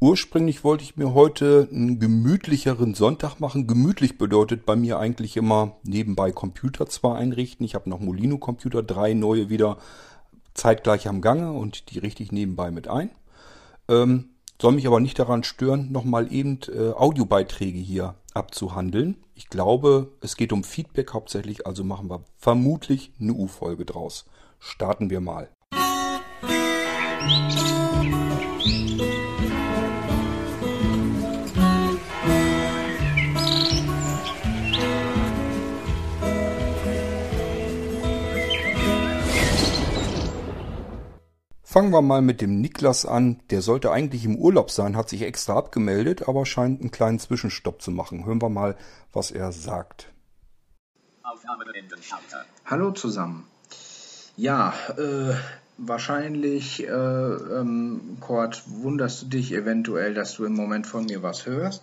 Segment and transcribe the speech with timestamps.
[0.00, 3.66] Ursprünglich wollte ich mir heute einen gemütlicheren Sonntag machen.
[3.66, 7.66] Gemütlich bedeutet bei mir eigentlich immer nebenbei Computer zwar einrichten.
[7.66, 9.78] Ich habe noch Molino-Computer, drei neue wieder
[10.54, 13.10] zeitgleich am Gange und die richte ich nebenbei mit ein.
[13.88, 14.28] Ähm,
[14.62, 19.16] soll mich aber nicht daran stören, nochmal eben äh, Audiobeiträge hier abzuhandeln.
[19.34, 24.26] Ich glaube, es geht um Feedback hauptsächlich, also machen wir vermutlich eine U-Folge draus.
[24.60, 25.48] Starten wir mal.
[27.26, 29.37] Musik
[41.70, 43.40] Fangen wir mal mit dem Niklas an.
[43.50, 47.82] Der sollte eigentlich im Urlaub sein, hat sich extra abgemeldet, aber scheint einen kleinen Zwischenstopp
[47.82, 48.24] zu machen.
[48.24, 48.74] Hören wir mal,
[49.12, 50.10] was er sagt.
[52.64, 53.46] Hallo zusammen.
[54.38, 55.34] Ja, äh,
[55.76, 61.44] wahrscheinlich, äh, ähm, Kurt, wunderst du dich eventuell, dass du im Moment von mir was
[61.44, 61.82] hörst.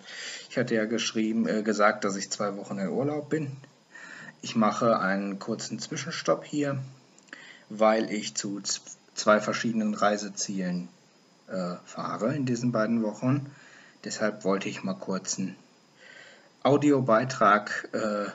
[0.50, 3.56] Ich hatte ja geschrieben, äh, gesagt, dass ich zwei Wochen in Urlaub bin.
[4.42, 6.80] Ich mache einen kurzen Zwischenstopp hier,
[7.70, 8.62] weil ich zu
[9.16, 10.90] zwei verschiedenen Reisezielen
[11.48, 13.52] äh, fahre in diesen beiden Wochen.
[14.04, 15.56] Deshalb wollte ich mal kurz einen
[16.62, 18.30] Audiobeitrag äh,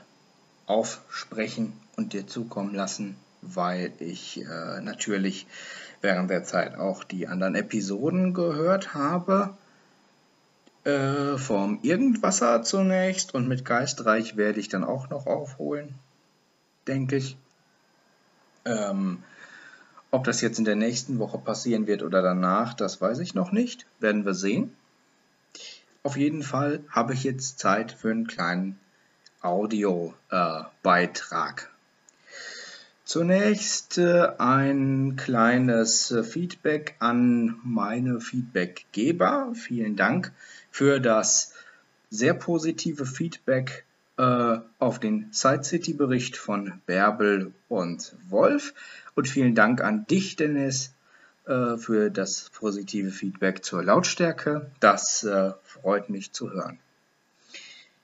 [0.67, 5.47] aufsprechen und dir zukommen lassen, weil ich äh, natürlich
[6.01, 9.55] während der Zeit auch die anderen Episoden gehört habe.
[10.85, 15.95] Äh, vom Irgendwasser zunächst und mit Geistreich werde ich dann auch noch aufholen,
[16.89, 17.37] denke ich.
[18.65, 19.23] Ähm,
[20.11, 23.53] ob das jetzt in der nächsten Woche passieren wird oder danach, das weiß ich noch
[23.53, 23.87] nicht.
[24.01, 24.75] Werden wir sehen.
[26.03, 28.79] Auf jeden Fall habe ich jetzt Zeit für einen kleinen
[29.43, 31.63] Audiobeitrag.
[31.63, 31.67] Äh,
[33.11, 39.51] Zunächst äh, ein kleines äh, Feedback an meine Feedbackgeber.
[39.55, 40.31] Vielen Dank
[40.71, 41.53] für das
[42.09, 43.85] sehr positive Feedback
[44.17, 48.75] äh, auf den Side City Bericht von Bärbel und Wolf.
[49.15, 50.95] Und vielen Dank an dich, Dennis,
[51.47, 54.71] äh, für das positive Feedback zur Lautstärke.
[54.81, 56.79] Das äh, freut mich zu hören.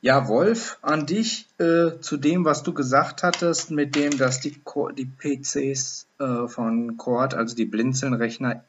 [0.02, 4.60] Ja, Wolf, an dich äh, zu dem, was du gesagt hattest, mit dem, dass die,
[4.96, 8.62] die PCs äh, von Cord, also die Blinzelnrechner,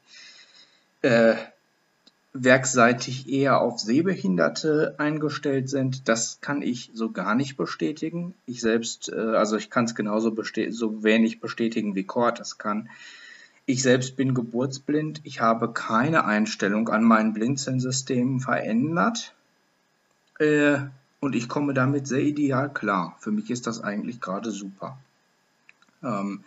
[1.02, 1.34] äh,
[2.32, 8.34] werkseitig eher auf Sehbehinderte eingestellt sind, das kann ich so gar nicht bestätigen.
[8.46, 10.34] Ich selbst, äh, also ich kann es genauso
[10.70, 12.88] so wenig bestätigen wie Cord das kann.
[13.66, 15.20] Ich selbst bin geburtsblind.
[15.24, 19.34] Ich habe keine Einstellung an meinen Blinzeln-Systemen verändert.
[20.38, 20.78] Äh,
[21.20, 23.16] und ich komme damit sehr ideal klar.
[23.20, 24.98] Für mich ist das eigentlich gerade super.
[26.02, 26.44] Ähm,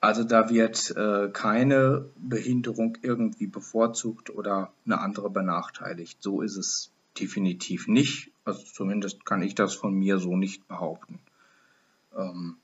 [0.00, 6.22] also da wird äh, keine Behinderung irgendwie bevorzugt oder eine andere benachteiligt.
[6.22, 8.30] So ist es definitiv nicht.
[8.44, 11.18] Also zumindest kann ich das von mir so nicht behaupten.
[12.16, 12.56] Ähm,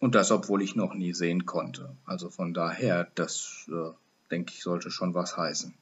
[0.00, 1.96] und das, obwohl ich noch nie sehen konnte.
[2.04, 3.92] Also von daher, das äh,
[4.30, 5.74] denke ich, sollte schon was heißen.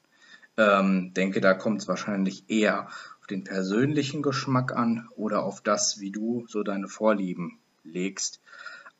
[0.56, 2.88] Ähm, denke, da kommt es wahrscheinlich eher
[3.20, 8.40] auf den persönlichen Geschmack an oder auf das, wie du so deine Vorlieben legst.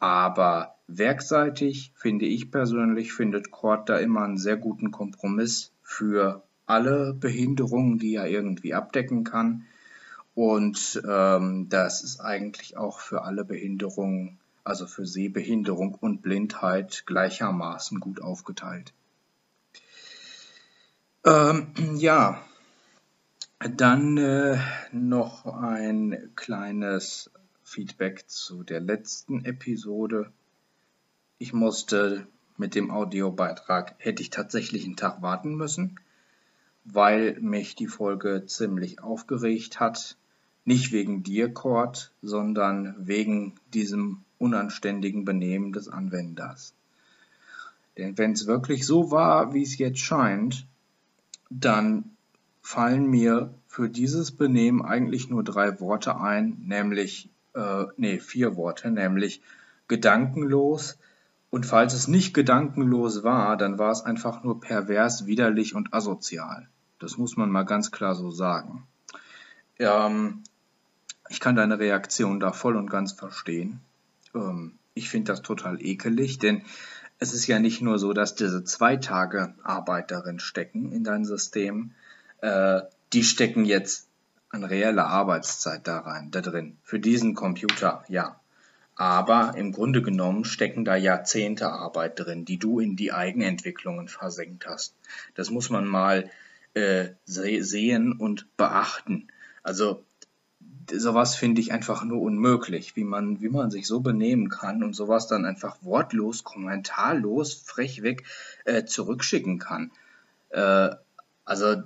[0.00, 7.14] Aber werkseitig finde ich persönlich, findet Cord da immer einen sehr guten Kompromiss für alle
[7.14, 9.66] Behinderungen, die er irgendwie abdecken kann.
[10.34, 18.00] Und ähm, das ist eigentlich auch für alle Behinderungen, also für Sehbehinderung und Blindheit gleichermaßen
[18.00, 18.94] gut aufgeteilt.
[21.26, 22.40] Ähm, ja,
[23.76, 24.58] dann äh,
[24.92, 27.30] noch ein kleines
[27.70, 30.32] Feedback zu der letzten Episode.
[31.38, 32.26] Ich musste
[32.56, 36.00] mit dem Audiobeitrag, hätte ich tatsächlich einen Tag warten müssen,
[36.84, 40.16] weil mich die Folge ziemlich aufgeregt hat.
[40.64, 46.74] Nicht wegen dir, Cord, sondern wegen diesem unanständigen Benehmen des Anwenders.
[47.96, 50.66] Denn wenn es wirklich so war, wie es jetzt scheint,
[51.50, 52.16] dann
[52.62, 58.90] fallen mir für dieses Benehmen eigentlich nur drei Worte ein, nämlich äh, nee, vier Worte,
[58.90, 59.42] nämlich
[59.88, 60.98] gedankenlos.
[61.50, 66.68] Und falls es nicht gedankenlos war, dann war es einfach nur pervers, widerlich und asozial.
[67.00, 68.86] Das muss man mal ganz klar so sagen.
[69.78, 70.44] Ähm,
[71.28, 73.80] ich kann deine Reaktion da voll und ganz verstehen.
[74.34, 76.62] Ähm, ich finde das total ekelig, denn
[77.18, 81.24] es ist ja nicht nur so, dass diese zwei Tage Arbeit darin stecken in dein
[81.24, 81.92] System.
[82.40, 82.82] Äh,
[83.12, 84.08] die stecken jetzt
[84.50, 86.76] an reeller Arbeitszeit da rein, da drin.
[86.82, 88.40] Für diesen Computer, ja.
[88.96, 94.66] Aber im Grunde genommen stecken da Jahrzehnte Arbeit drin, die du in die Eigenentwicklungen versenkt
[94.66, 94.94] hast.
[95.34, 96.30] Das muss man mal
[96.74, 99.28] äh, sehen und beachten.
[99.62, 100.04] Also
[100.92, 104.94] sowas finde ich einfach nur unmöglich, wie man, wie man sich so benehmen kann und
[104.94, 108.24] sowas dann einfach wortlos, kommentarlos, frech weg
[108.64, 109.92] äh, zurückschicken kann.
[110.50, 110.90] Äh,
[111.44, 111.82] also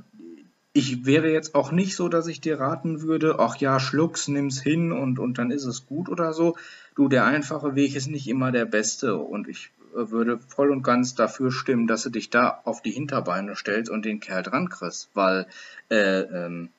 [0.77, 4.61] ich wäre jetzt auch nicht so, dass ich dir raten würde, ach ja, schluck's, nimm's
[4.61, 6.57] hin und, und dann ist es gut oder so.
[6.97, 10.83] Du, der einfache Weg ist nicht immer der beste und ich äh, würde voll und
[10.83, 14.69] ganz dafür stimmen, dass du dich da auf die Hinterbeine stellst und den Kerl dran
[14.69, 15.47] kriegst, weil
[15.91, 16.71] äh, ähm,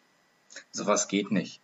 [0.71, 1.61] sowas geht nicht.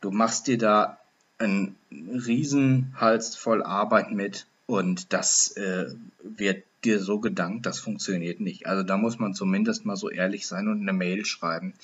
[0.00, 0.98] Du machst dir da
[1.38, 5.86] einen Riesenhals voll Arbeit mit und das äh,
[6.24, 8.66] wird dir so gedankt, das funktioniert nicht.
[8.66, 11.74] Also da muss man zumindest mal so ehrlich sein und eine Mail schreiben.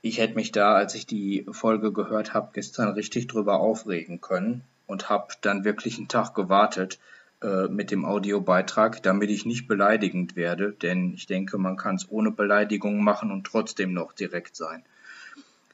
[0.00, 4.62] Ich hätte mich da, als ich die Folge gehört habe, gestern richtig drüber aufregen können
[4.86, 6.98] und habe dann wirklich einen Tag gewartet
[7.42, 12.10] äh, mit dem Audiobeitrag, damit ich nicht beleidigend werde, denn ich denke, man kann es
[12.10, 14.84] ohne Beleidigung machen und trotzdem noch direkt sein.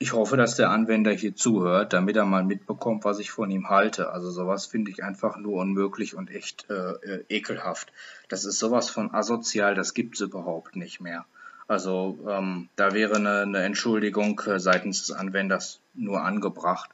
[0.00, 3.70] Ich hoffe, dass der Anwender hier zuhört, damit er mal mitbekommt, was ich von ihm
[3.70, 4.10] halte.
[4.10, 7.92] Also sowas finde ich einfach nur unmöglich und echt äh, äh, ekelhaft.
[8.28, 11.24] Das ist sowas von asozial, das gibt's überhaupt nicht mehr.
[11.68, 16.90] Also ähm, da wäre eine, eine Entschuldigung äh, seitens des Anwenders nur angebracht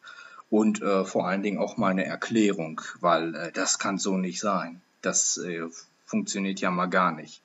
[0.51, 4.41] und äh, vor allen Dingen auch mal eine Erklärung, weil äh, das kann so nicht
[4.41, 4.83] sein.
[5.01, 5.63] Das äh,
[6.05, 7.43] funktioniert ja mal gar nicht.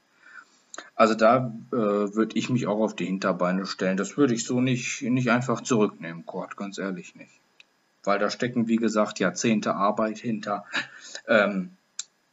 [0.95, 3.97] Also da äh, würde ich mich auch auf die Hinterbeine stellen.
[3.97, 7.39] Das würde ich so nicht, nicht einfach zurücknehmen, Kurt, ganz ehrlich nicht.
[8.03, 10.65] Weil da stecken, wie gesagt, Jahrzehnte Arbeit hinter.
[11.27, 11.71] Ähm,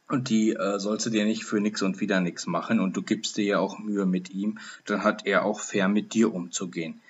[0.07, 2.79] und die äh, sollst du dir nicht für nix und wieder nix machen.
[2.79, 4.59] Und du gibst dir ja auch Mühe mit ihm.
[4.85, 7.01] Dann hat er auch fair mit dir umzugehen.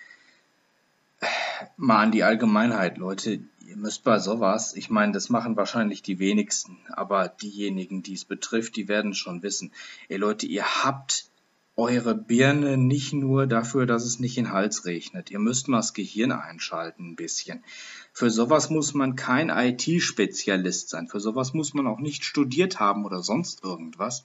[1.76, 3.40] Mal an die Allgemeinheit, Leute.
[3.74, 8.24] Ihr müsst bei sowas, ich meine, das machen wahrscheinlich die wenigsten, aber diejenigen, die es
[8.24, 9.72] betrifft, die werden schon wissen.
[10.10, 11.32] Ey Leute, ihr habt
[11.76, 15.32] eure Birne nicht nur dafür, dass es nicht in den Hals regnet.
[15.32, 17.64] Ihr müsst mal das Gehirn einschalten ein bisschen.
[18.12, 21.08] Für sowas muss man kein IT-Spezialist sein.
[21.08, 24.24] Für sowas muss man auch nicht studiert haben oder sonst irgendwas.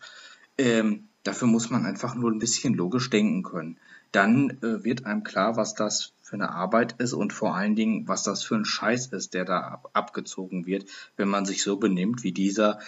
[0.59, 3.79] Ähm, dafür muss man einfach nur ein bisschen logisch denken können.
[4.13, 8.07] Dann äh, wird einem klar, was das für eine Arbeit ist und vor allen Dingen,
[8.07, 11.79] was das für ein Scheiß ist, der da ab abgezogen wird, wenn man sich so
[11.79, 12.79] benimmt wie dieser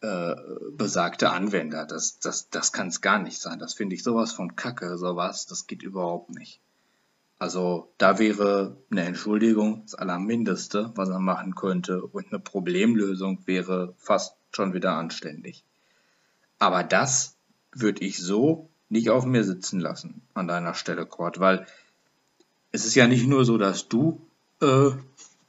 [0.00, 0.34] äh,
[0.72, 1.86] besagte Anwender.
[1.86, 3.58] Das, das, das kann es gar nicht sein.
[3.58, 6.60] Das finde ich sowas von Kacke, sowas, das geht überhaupt nicht.
[7.38, 13.94] Also da wäre eine Entschuldigung das Allermindeste, was er machen könnte, und eine Problemlösung wäre
[13.98, 15.64] fast schon wieder anständig.
[16.58, 17.36] Aber das
[17.72, 21.66] würde ich so nicht auf mir sitzen lassen an deiner Stelle, Kurt, weil
[22.72, 24.20] es ist ja nicht nur so, dass du
[24.60, 24.90] äh,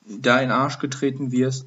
[0.06, 1.66] da in Arsch getreten wirst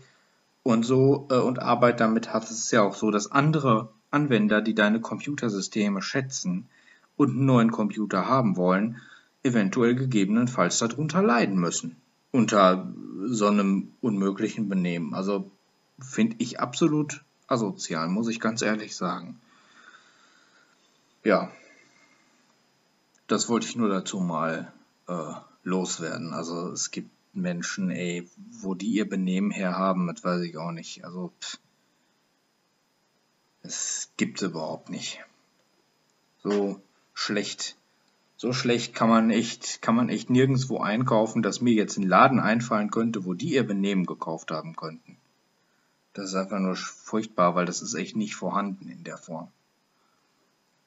[0.63, 2.51] und so äh, und Arbeit damit hast.
[2.51, 6.69] Es ist ja auch so, dass andere Anwender, die deine Computersysteme schätzen
[7.17, 9.01] und einen neuen Computer haben wollen,
[9.43, 11.97] eventuell gegebenenfalls darunter leiden müssen.
[12.33, 12.93] Unter
[13.27, 15.15] so einem unmöglichen Benehmen.
[15.15, 15.51] Also
[15.99, 19.41] finde ich absolut asozial, muss ich ganz ehrlich sagen.
[21.25, 21.51] Ja,
[23.31, 24.73] das wollte ich nur dazu mal
[25.07, 25.33] äh,
[25.63, 26.33] loswerden.
[26.33, 31.05] Also es gibt Menschen, ey, wo die ihr Benehmen herhaben, das weiß ich auch nicht.
[31.05, 31.33] Also
[33.63, 35.21] es gibt überhaupt nicht.
[36.43, 36.81] So
[37.15, 37.77] schlecht,
[38.37, 42.41] so schlecht kann man echt, kann man echt nirgendwo einkaufen, dass mir jetzt ein Laden
[42.41, 45.19] einfallen könnte, wo die ihr Benehmen gekauft haben könnten.
[46.15, 49.53] Das ist einfach nur furchtbar, weil das ist echt nicht vorhanden in der Form.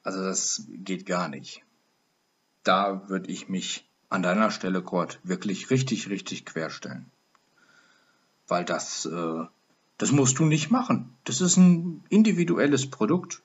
[0.04, 1.64] Also das geht gar nicht.
[2.64, 7.12] Da würde ich mich an deiner Stelle, Kurt, wirklich richtig, richtig querstellen.
[8.48, 9.46] Weil das, äh,
[9.98, 11.16] das musst du nicht machen.
[11.24, 13.42] Das ist ein individuelles Produkt.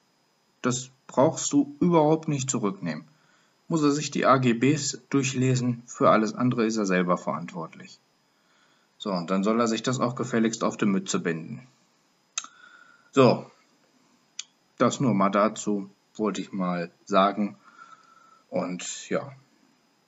[0.62, 3.04] Das brauchst du überhaupt nicht zurücknehmen.
[3.68, 7.98] Muss er sich die AGBs durchlesen, für alles andere ist er selber verantwortlich.
[8.98, 11.66] So, und dann soll er sich das auch gefälligst auf die Mütze binden.
[13.12, 13.50] So,
[14.76, 17.56] das nur mal dazu, wollte ich mal sagen.
[18.48, 19.32] Und ja,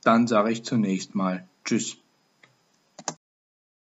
[0.03, 1.97] dann sage ich zunächst mal Tschüss.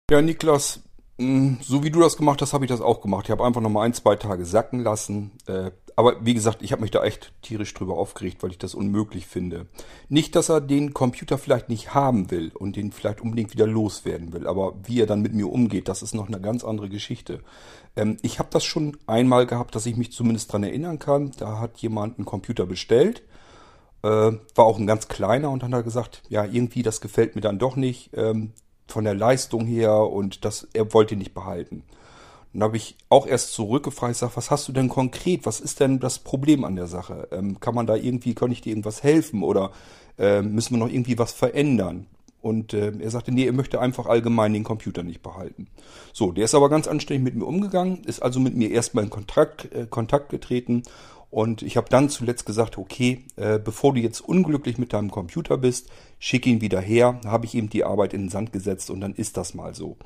[0.09, 0.81] Ja, Niklas,
[1.17, 3.25] hm, so wie du das gemacht hast, habe ich das auch gemacht.
[3.25, 5.31] Ich habe einfach nochmal ein, zwei Tage sacken lassen.
[5.47, 8.75] Äh, aber wie gesagt, ich habe mich da echt tierisch drüber aufgeregt, weil ich das
[8.75, 9.67] unmöglich finde.
[10.09, 14.33] Nicht, dass er den Computer vielleicht nicht haben will und den vielleicht unbedingt wieder loswerden
[14.33, 14.45] will.
[14.45, 17.39] Aber wie er dann mit mir umgeht, das ist noch eine ganz andere Geschichte.
[17.95, 21.31] Ähm, ich habe das schon einmal gehabt, dass ich mich zumindest dran erinnern kann.
[21.37, 23.23] Da hat jemand einen Computer bestellt
[24.07, 27.41] war auch ein ganz kleiner und dann hat er gesagt, ja, irgendwie, das gefällt mir
[27.41, 28.51] dann doch nicht ähm,
[28.87, 31.83] von der Leistung her und das, er wollte ihn nicht behalten.
[32.53, 35.45] Und da habe ich auch erst zurückgefragt, ich sage, was hast du denn konkret?
[35.45, 37.27] Was ist denn das Problem an der Sache?
[37.31, 39.71] Ähm, kann man da irgendwie, kann ich dir irgendwas helfen oder
[40.17, 42.07] äh, müssen wir noch irgendwie was verändern?
[42.41, 45.67] Und äh, er sagte, nee, er möchte einfach allgemein den Computer nicht behalten.
[46.13, 49.09] So, der ist aber ganz anständig mit mir umgegangen, ist also mit mir erstmal in
[49.09, 50.83] Kontakt, äh, Kontakt getreten
[51.35, 55.57] und ich habe dann zuletzt gesagt, okay, äh, bevor du jetzt unglücklich mit deinem Computer
[55.57, 57.19] bist, schick ihn wieder her.
[57.25, 59.97] Habe ich ihm die Arbeit in den Sand gesetzt und dann ist das mal so.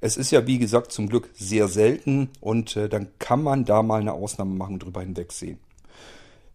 [0.00, 3.82] Es ist ja, wie gesagt, zum Glück sehr selten und äh, dann kann man da
[3.82, 5.58] mal eine Ausnahme machen und drüber hinwegsehen.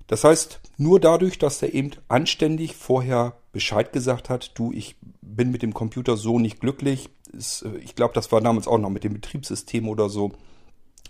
[0.07, 5.51] Das heißt, nur dadurch, dass er eben anständig vorher Bescheid gesagt hat, du, ich bin
[5.51, 7.09] mit dem Computer so nicht glücklich.
[7.33, 10.31] Ist, äh, ich glaube, das war damals auch noch mit dem Betriebssystem oder so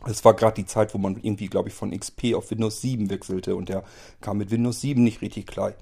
[0.06, 3.10] es war gerade die Zeit, wo man irgendwie, glaube ich, von XP auf Windows 7
[3.10, 3.84] wechselte und der
[4.20, 5.74] kam mit Windows 7 nicht richtig klar.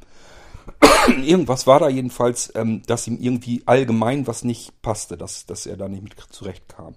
[1.23, 5.77] Irgendwas war da jedenfalls, ähm, dass ihm irgendwie allgemein was nicht passte, dass, dass er
[5.77, 6.95] da nicht mit zurechtkam.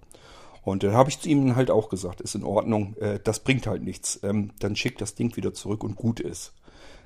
[0.63, 3.67] Und dann habe ich zu ihm halt auch gesagt, ist in Ordnung, äh, das bringt
[3.67, 4.21] halt nichts.
[4.23, 6.53] Ähm, dann schickt das Ding wieder zurück und gut ist.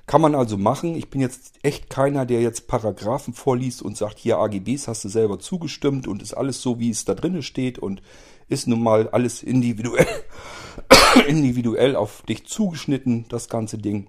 [0.05, 0.95] Kann man also machen.
[0.95, 5.09] Ich bin jetzt echt keiner, der jetzt Paragraphen vorliest und sagt, hier AGBs hast du
[5.09, 8.01] selber zugestimmt und ist alles so, wie es da drinnen steht und
[8.49, 10.07] ist nun mal alles individuell,
[11.27, 14.07] individuell auf dich zugeschnitten, das ganze Ding.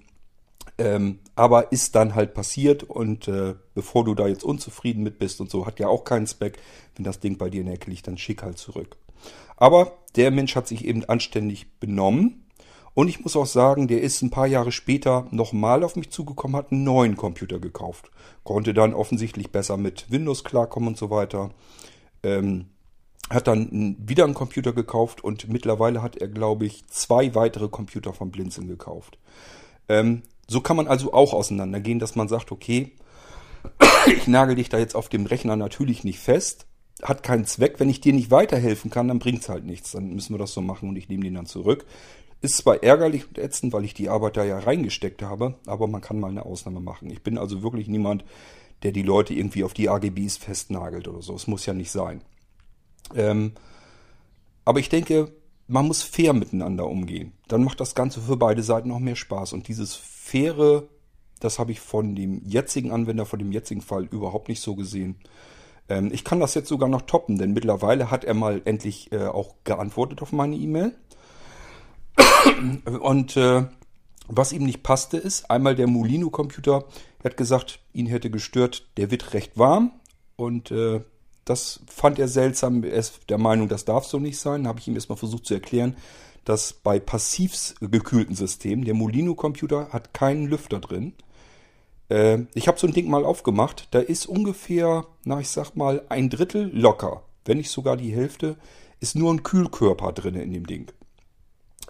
[0.81, 5.41] Ähm, aber ist dann halt passiert und äh, bevor du da jetzt unzufrieden mit bist
[5.41, 6.59] und so, hat ja auch keinen Speck.
[6.95, 8.97] Wenn das Ding bei dir in der Ecke liegt, dann schick halt zurück.
[9.57, 12.45] Aber der Mensch hat sich eben anständig benommen.
[12.95, 16.57] Und ich muss auch sagen, der ist ein paar Jahre später nochmal auf mich zugekommen,
[16.57, 18.11] hat einen neuen Computer gekauft.
[18.45, 21.51] Konnte dann offensichtlich besser mit Windows klarkommen und so weiter.
[22.23, 22.67] Ähm,
[23.31, 28.13] hat dann wieder einen Computer gekauft und mittlerweile hat er, glaube ich, zwei weitere Computer
[28.13, 29.19] von Blinzeln gekauft.
[29.89, 32.93] Ähm, so kann man also auch auseinandergehen, dass man sagt, okay,
[34.07, 36.67] ich nagel dich da jetzt auf dem Rechner natürlich nicht fest,
[37.03, 37.79] hat keinen Zweck.
[37.79, 39.93] Wenn ich dir nicht weiterhelfen kann, dann bringt's halt nichts.
[39.93, 41.85] Dann müssen wir das so machen und ich nehme den dann zurück.
[42.41, 46.01] Ist zwar ärgerlich und ätzend, weil ich die Arbeit da ja reingesteckt habe, aber man
[46.01, 47.11] kann mal eine Ausnahme machen.
[47.11, 48.25] Ich bin also wirklich niemand,
[48.85, 51.35] der die Leute irgendwie auf die AGBs festnagelt oder so.
[51.35, 52.23] Es muss ja nicht sein.
[53.15, 53.53] Ähm,
[54.65, 55.33] aber ich denke,
[55.67, 57.33] man muss fair miteinander umgehen.
[57.47, 59.53] Dann macht das Ganze für beide Seiten auch mehr Spaß.
[59.53, 60.85] Und dieses faire,
[61.41, 65.17] das habe ich von dem jetzigen Anwender, von dem jetzigen Fall überhaupt nicht so gesehen.
[65.89, 69.27] Ähm, ich kann das jetzt sogar noch toppen, denn mittlerweile hat er mal endlich äh,
[69.27, 70.95] auch geantwortet auf meine E-Mail.
[73.01, 73.65] Und äh,
[74.27, 76.85] was ihm nicht passte, ist einmal der Molino-Computer.
[77.23, 79.93] Er hat gesagt, ihn hätte gestört, der wird recht warm.
[80.37, 81.01] Und äh,
[81.49, 82.85] das fand er seltsam.
[82.85, 84.69] Er ist der Meinung, das darf so nicht sein.
[84.69, 85.97] Habe ich ihm erstmal versucht zu erklären,
[86.45, 91.15] dass bei passiv gekühlten Systemen, der Molino-Computer hat keinen Lüfter drin.
[92.11, 93.89] Äh, ich habe so ein Ding mal aufgemacht.
[93.93, 98.57] Da ist ungefähr, na ich sag mal, ein Drittel locker, wenn nicht sogar die Hälfte,
[99.01, 100.93] ist nur ein Kühlkörper drin in dem Ding.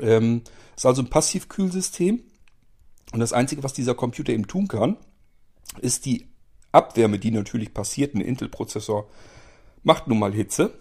[0.00, 0.42] Ähm,
[0.76, 2.20] ist also ein Passivkühlsystem.
[3.12, 4.98] Und das Einzige, was dieser Computer eben tun kann,
[5.80, 6.28] ist die
[6.70, 8.14] Abwärme, die natürlich passiert.
[8.14, 9.08] Ein Intel-Prozessor
[9.82, 10.72] macht nun mal Hitze.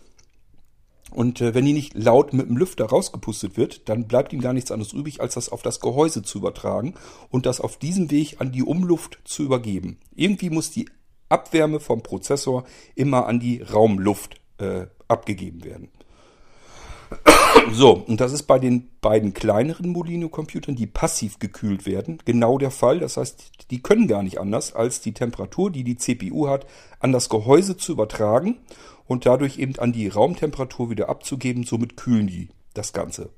[1.12, 4.54] Und äh, wenn die nicht laut mit dem Lüfter rausgepustet wird, dann bleibt ihm gar
[4.54, 6.96] nichts anderes übrig, als das auf das Gehäuse zu übertragen
[7.30, 9.98] und das auf diesem Weg an die Umluft zu übergeben.
[10.16, 10.90] Irgendwie muss die
[11.30, 15.90] Abwärme vom Prozessor immer an die Raumluft äh, abgegeben werden.
[17.72, 22.72] So, und das ist bei den beiden kleineren Molino-Computern, die passiv gekühlt werden, genau der
[22.72, 23.00] Fall.
[23.00, 26.66] Das heißt, die können gar nicht anders, als die Temperatur, die die CPU hat,
[27.00, 28.58] an das Gehäuse zu übertragen
[29.06, 31.64] und dadurch eben an die Raumtemperatur wieder abzugeben.
[31.64, 33.30] Somit kühlen die das Ganze.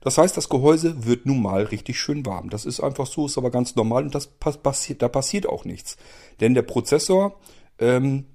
[0.00, 2.50] Das heißt, das Gehäuse wird nun mal richtig schön warm.
[2.50, 5.96] Das ist einfach so, ist aber ganz normal und das passiert, da passiert auch nichts.
[6.40, 7.38] Denn der Prozessor
[7.78, 8.26] ähm,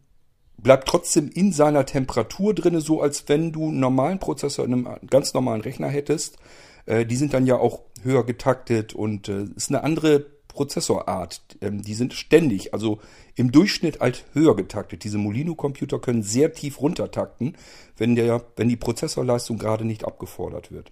[0.64, 5.08] bleibt trotzdem in seiner Temperatur drinne, so als wenn du einen normalen Prozessor in einem
[5.10, 6.38] ganz normalen Rechner hättest.
[6.86, 11.42] Äh, die sind dann ja auch höher getaktet und äh, ist eine andere Prozessorart.
[11.62, 13.00] Ähm, die sind ständig, also
[13.36, 15.04] im Durchschnitt halt höher getaktet.
[15.04, 17.58] Diese Molino-Computer können sehr tief runtertakten,
[17.98, 20.92] wenn, der, wenn die Prozessorleistung gerade nicht abgefordert wird.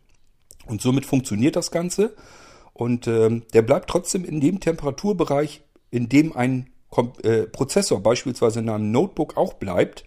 [0.68, 2.13] Und somit funktioniert das Ganze.
[2.74, 5.62] Und ähm, der bleibt trotzdem in dem Temperaturbereich,
[5.92, 10.03] in dem ein Prozessor beispielsweise in einem Notebook auch bleibt.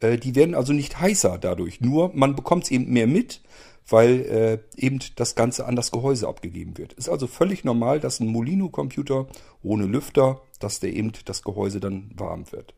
[0.00, 1.80] Äh, die werden also nicht heißer dadurch.
[1.80, 3.42] Nur man bekommt es eben mehr mit,
[3.88, 6.92] weil äh, eben das Ganze an das Gehäuse abgegeben wird.
[6.92, 9.26] Ist also völlig normal, dass ein Molino-Computer
[9.62, 12.74] ohne Lüfter, dass der eben das Gehäuse dann warm wird.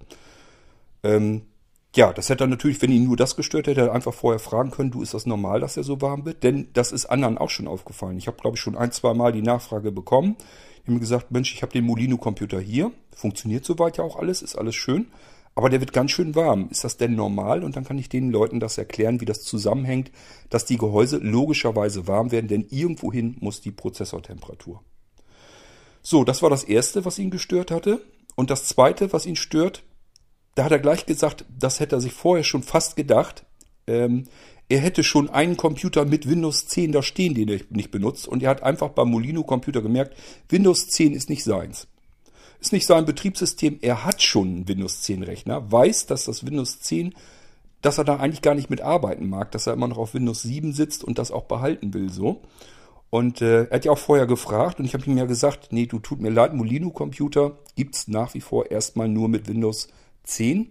[1.02, 1.42] Ähm,
[1.96, 4.92] ja, das hätte er natürlich, wenn ihn nur das gestört hätte, einfach vorher fragen können,
[4.92, 6.44] du, ist das normal, dass er so warm wird?
[6.44, 8.16] Denn das ist anderen auch schon aufgefallen.
[8.16, 10.36] Ich habe, glaube ich, schon ein, zwei Mal die Nachfrage bekommen.
[10.80, 12.92] Ich habe mir gesagt, Mensch, ich habe den Molino-Computer hier.
[13.14, 15.08] Funktioniert soweit ja auch alles, ist alles schön.
[15.54, 16.68] Aber der wird ganz schön warm.
[16.70, 17.64] Ist das denn normal?
[17.64, 20.10] Und dann kann ich den Leuten das erklären, wie das zusammenhängt,
[20.48, 24.82] dass die Gehäuse logischerweise warm werden, denn irgendwohin muss die Prozessortemperatur.
[26.02, 28.00] So, das war das Erste, was ihn gestört hatte.
[28.36, 29.82] Und das Zweite, was ihn stört,
[30.54, 33.44] da hat er gleich gesagt, das hätte er sich vorher schon fast gedacht.
[33.86, 34.28] Ähm,
[34.70, 38.28] er hätte schon einen Computer mit Windows 10 da stehen, den er nicht benutzt.
[38.28, 40.16] Und er hat einfach beim Molino-Computer gemerkt,
[40.48, 41.88] Windows 10 ist nicht seins.
[42.60, 43.78] Ist nicht sein Betriebssystem.
[43.82, 47.14] Er hat schon einen Windows 10 Rechner, weiß, dass das Windows 10,
[47.82, 50.72] dass er da eigentlich gar nicht mitarbeiten mag, dass er immer noch auf Windows 7
[50.72, 52.42] sitzt und das auch behalten will so.
[53.10, 55.86] Und äh, er hat ja auch vorher gefragt und ich habe ihm ja gesagt, nee,
[55.86, 59.88] du tut mir leid, Molino-Computer gibt's nach wie vor erstmal nur mit Windows
[60.22, 60.70] 10.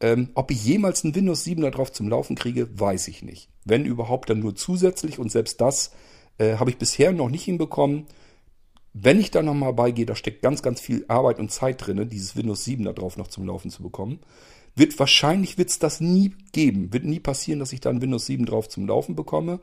[0.00, 3.48] Ähm, ob ich jemals einen Windows 7 da drauf zum Laufen kriege, weiß ich nicht.
[3.64, 5.92] Wenn überhaupt, dann nur zusätzlich und selbst das
[6.38, 8.06] äh, habe ich bisher noch nicht hinbekommen.
[8.92, 12.36] Wenn ich da nochmal beigehe, da steckt ganz, ganz viel Arbeit und Zeit drin, dieses
[12.36, 14.20] Windows 7 da drauf noch zum Laufen zu bekommen.
[14.76, 16.92] Wird wahrscheinlich wird's das nie geben.
[16.92, 19.60] Wird nie passieren, dass ich da ein Windows 7 drauf zum Laufen bekomme.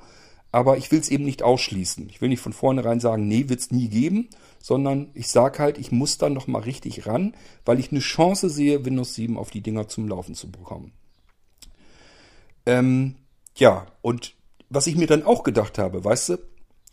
[0.51, 2.09] Aber ich will es eben nicht ausschließen.
[2.09, 4.29] Ich will nicht von vornherein sagen, nee, wird's nie geben,
[4.61, 7.33] sondern ich sage halt, ich muss dann noch mal richtig ran,
[7.65, 10.91] weil ich eine Chance sehe, Windows 7 auf die Dinger zum Laufen zu bekommen.
[12.65, 13.15] Ähm,
[13.55, 14.35] ja, und
[14.69, 16.37] was ich mir dann auch gedacht habe, weißt du,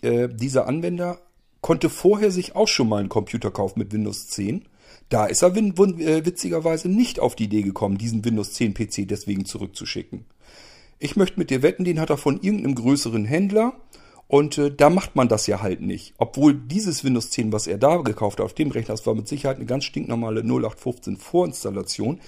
[0.03, 1.21] äh, dieser Anwender
[1.61, 4.67] konnte vorher sich auch schon mal einen Computer kaufen mit Windows 10.
[5.09, 9.45] Da ist er äh, witzigerweise nicht auf die Idee gekommen, diesen Windows 10 PC deswegen
[9.45, 10.27] zurückzuschicken.
[10.99, 13.75] Ich möchte mit dir wetten, den hat er von irgendeinem größeren Händler
[14.26, 16.14] und äh, da macht man das ja halt nicht.
[16.19, 19.26] Obwohl dieses Windows 10, was er da gekauft hat, auf dem Rechner, das war mit
[19.28, 22.21] Sicherheit eine ganz stinknormale 0815 Vorinstallation.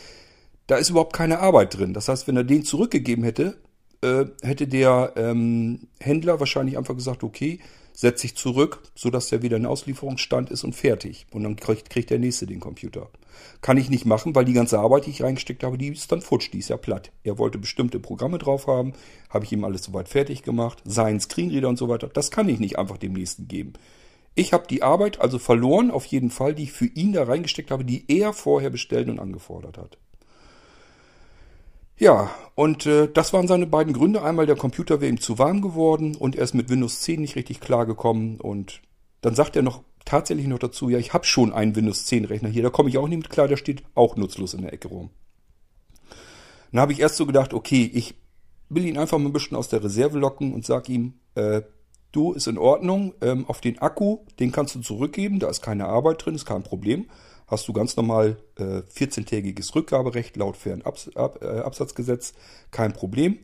[0.67, 1.95] Da ist überhaupt keine Arbeit drin.
[1.95, 3.59] Das heißt, wenn er den zurückgegeben hätte,
[4.03, 7.61] äh, hätte der ähm, Händler wahrscheinlich einfach gesagt, okay,
[8.01, 11.27] setze ich zurück, sodass der wieder in Auslieferungsstand ist und fertig.
[11.33, 13.11] Und dann kriegt, kriegt der nächste den Computer.
[13.61, 16.23] Kann ich nicht machen, weil die ganze Arbeit, die ich reingesteckt habe, die ist dann
[16.23, 17.13] futsch, die ist ja platt.
[17.25, 18.95] Er wollte bestimmte Programme drauf haben,
[19.29, 22.09] habe ich ihm alles soweit fertig gemacht, seinen Screenreader und so weiter.
[22.09, 23.75] Das kann ich nicht einfach dem nächsten geben.
[24.35, 27.71] Ich habe die Arbeit also verloren, auf jeden Fall, die ich für ihn da reingesteckt
[27.71, 29.99] habe, die er vorher bestellt und angefordert hat.
[32.01, 34.23] Ja, und äh, das waren seine beiden Gründe.
[34.23, 37.37] Einmal der Computer wäre ihm zu warm geworden und er ist mit Windows 10 nicht
[37.37, 38.41] richtig klargekommen.
[38.41, 38.81] Und
[39.21, 42.49] dann sagt er noch tatsächlich noch dazu, ja, ich habe schon einen Windows 10 Rechner
[42.49, 44.89] hier, da komme ich auch nicht mit klar, der steht auch nutzlos in der Ecke
[44.89, 45.11] rum.
[46.73, 48.15] Dann habe ich erst so gedacht, okay, ich
[48.71, 51.61] will ihn einfach mal ein bisschen aus der Reserve locken und sag ihm, äh,
[52.13, 55.85] du, ist in Ordnung, ähm, auf den Akku, den kannst du zurückgeben, da ist keine
[55.85, 57.11] Arbeit drin, ist kein Problem
[57.51, 62.35] hast du ganz normal äh, 14-tägiges Rückgaberecht laut Fernabsatzgesetz, äh,
[62.71, 63.39] kein Problem.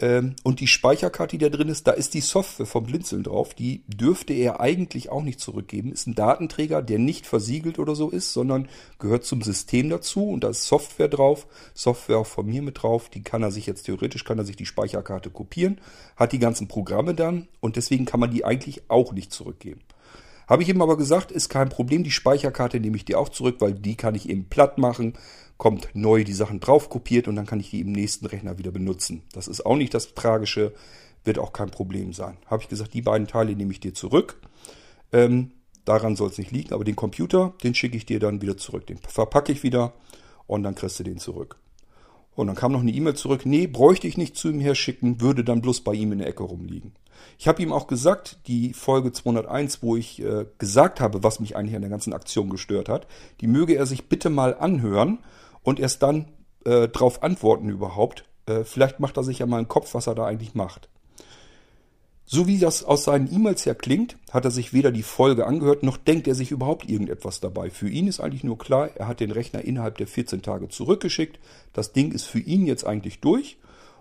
[0.00, 3.54] Ähm, und die Speicherkarte, die da drin ist, da ist die Software vom Blinzeln drauf.
[3.54, 5.92] Die dürfte er eigentlich auch nicht zurückgeben.
[5.92, 10.42] Ist ein Datenträger, der nicht versiegelt oder so ist, sondern gehört zum System dazu und
[10.44, 11.46] da ist Software drauf.
[11.74, 13.10] Software auch von mir mit drauf.
[13.10, 15.80] Die kann er sich jetzt theoretisch, kann er sich die Speicherkarte kopieren,
[16.16, 19.82] hat die ganzen Programme dann und deswegen kann man die eigentlich auch nicht zurückgeben.
[20.46, 23.56] Habe ich ihm aber gesagt, ist kein Problem, die Speicherkarte nehme ich dir auch zurück,
[23.60, 25.14] weil die kann ich eben platt machen,
[25.56, 28.70] kommt neu die Sachen drauf kopiert und dann kann ich die im nächsten Rechner wieder
[28.70, 29.22] benutzen.
[29.32, 30.72] Das ist auch nicht das Tragische,
[31.24, 32.36] wird auch kein Problem sein.
[32.46, 34.40] Habe ich gesagt, die beiden Teile nehme ich dir zurück.
[35.12, 35.52] Ähm,
[35.84, 38.86] daran soll es nicht liegen, aber den Computer, den schicke ich dir dann wieder zurück.
[38.86, 39.92] Den verpacke ich wieder
[40.46, 41.58] und dann kriegst du den zurück.
[42.34, 45.20] Und dann kam noch eine E-Mail zurück, nee, bräuchte ich nicht zu ihm her schicken,
[45.20, 46.92] würde dann bloß bei ihm in der Ecke rumliegen.
[47.38, 51.56] Ich habe ihm auch gesagt, die Folge 201, wo ich äh, gesagt habe, was mich
[51.56, 53.06] eigentlich an der ganzen Aktion gestört hat,
[53.40, 55.18] die möge er sich bitte mal anhören
[55.62, 56.28] und erst dann
[56.64, 58.24] äh, drauf antworten überhaupt.
[58.46, 60.88] Äh, vielleicht macht er sich ja mal einen Kopf, was er da eigentlich macht.
[62.34, 65.82] So wie das aus seinen E-Mails her klingt, hat er sich weder die Folge angehört,
[65.82, 67.68] noch denkt er sich überhaupt irgendetwas dabei.
[67.68, 71.38] Für ihn ist eigentlich nur klar, er hat den Rechner innerhalb der 14 Tage zurückgeschickt.
[71.74, 73.58] Das Ding ist für ihn jetzt eigentlich durch.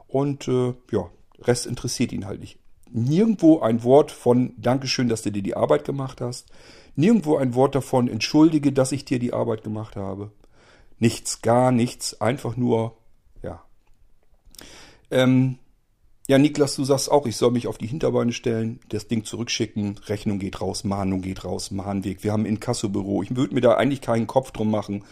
[0.07, 1.09] Und äh, ja,
[1.41, 2.57] Rest interessiert ihn halt nicht.
[2.89, 6.47] Nirgendwo ein Wort von Dankeschön, dass du dir die Arbeit gemacht hast.
[6.95, 10.31] Nirgendwo ein Wort davon, entschuldige, dass ich dir die Arbeit gemacht habe.
[10.99, 12.21] Nichts, gar nichts.
[12.21, 12.95] Einfach nur,
[13.43, 13.61] ja.
[15.09, 15.57] Ähm,
[16.31, 19.99] ja, Niklas, du sagst auch, ich soll mich auf die Hinterbeine stellen, das Ding zurückschicken,
[20.07, 22.23] Rechnung geht raus, Mahnung geht raus, Mahnweg.
[22.23, 23.21] Wir haben ein Inkassobüro.
[23.21, 25.03] Ich würde mir da eigentlich keinen Kopf drum machen.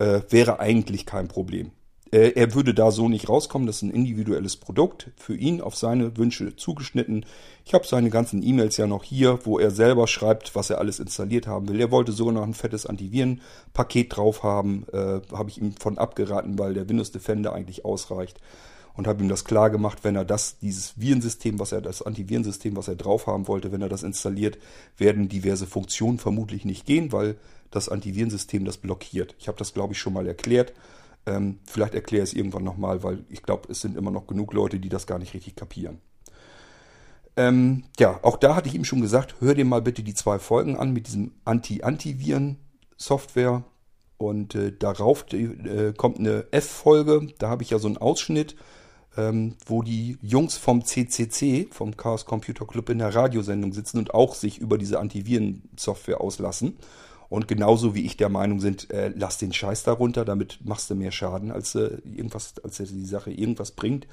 [0.00, 1.70] Äh, wäre eigentlich kein Problem.
[2.10, 3.68] Äh, er würde da so nicht rauskommen.
[3.68, 7.24] Das ist ein individuelles Produkt, für ihn auf seine Wünsche zugeschnitten.
[7.64, 10.98] Ich habe seine ganzen E-Mails ja noch hier, wo er selber schreibt, was er alles
[10.98, 11.80] installiert haben will.
[11.80, 14.86] Er wollte sogar noch ein fettes Antivirenpaket drauf haben.
[14.92, 18.40] Äh, habe ich ihm von abgeraten, weil der Windows Defender eigentlich ausreicht
[18.94, 22.76] und habe ihm das klar gemacht, wenn er das, dieses Virensystem, was er, das Antivirensystem,
[22.76, 24.58] was er drauf haben wollte, wenn er das installiert,
[24.96, 27.36] werden diverse Funktionen vermutlich nicht gehen, weil
[27.70, 29.34] das Antivirensystem das blockiert.
[29.38, 30.72] Ich habe das, glaube ich, schon mal erklärt.
[31.26, 34.52] Ähm, vielleicht erkläre ich es irgendwann nochmal, weil ich glaube, es sind immer noch genug
[34.52, 36.00] Leute, die das gar nicht richtig kapieren.
[37.36, 40.38] Ähm, ja, auch da hatte ich ihm schon gesagt, hör dir mal bitte die zwei
[40.38, 43.64] Folgen an mit diesem Anti-Antiviren-Software.
[44.18, 48.54] Und äh, darauf äh, kommt eine F-Folge, da habe ich ja so einen Ausschnitt,
[49.16, 54.14] ähm, wo die Jungs vom CCC, vom Chaos Computer Club, in der Radiosendung sitzen und
[54.14, 56.76] auch sich über diese Antiviren-Software auslassen.
[57.28, 60.94] Und genauso wie ich der Meinung sind, äh, lass den Scheiß darunter, damit machst du
[60.94, 64.06] mehr Schaden, als äh, irgendwas, als die Sache irgendwas bringt.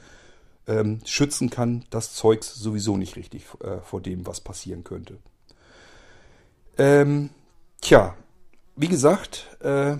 [0.67, 5.17] Ähm, schützen kann das Zeugs sowieso nicht richtig äh, vor dem, was passieren könnte.
[6.77, 7.31] Ähm,
[7.81, 8.15] tja,
[8.75, 9.97] wie gesagt, äh,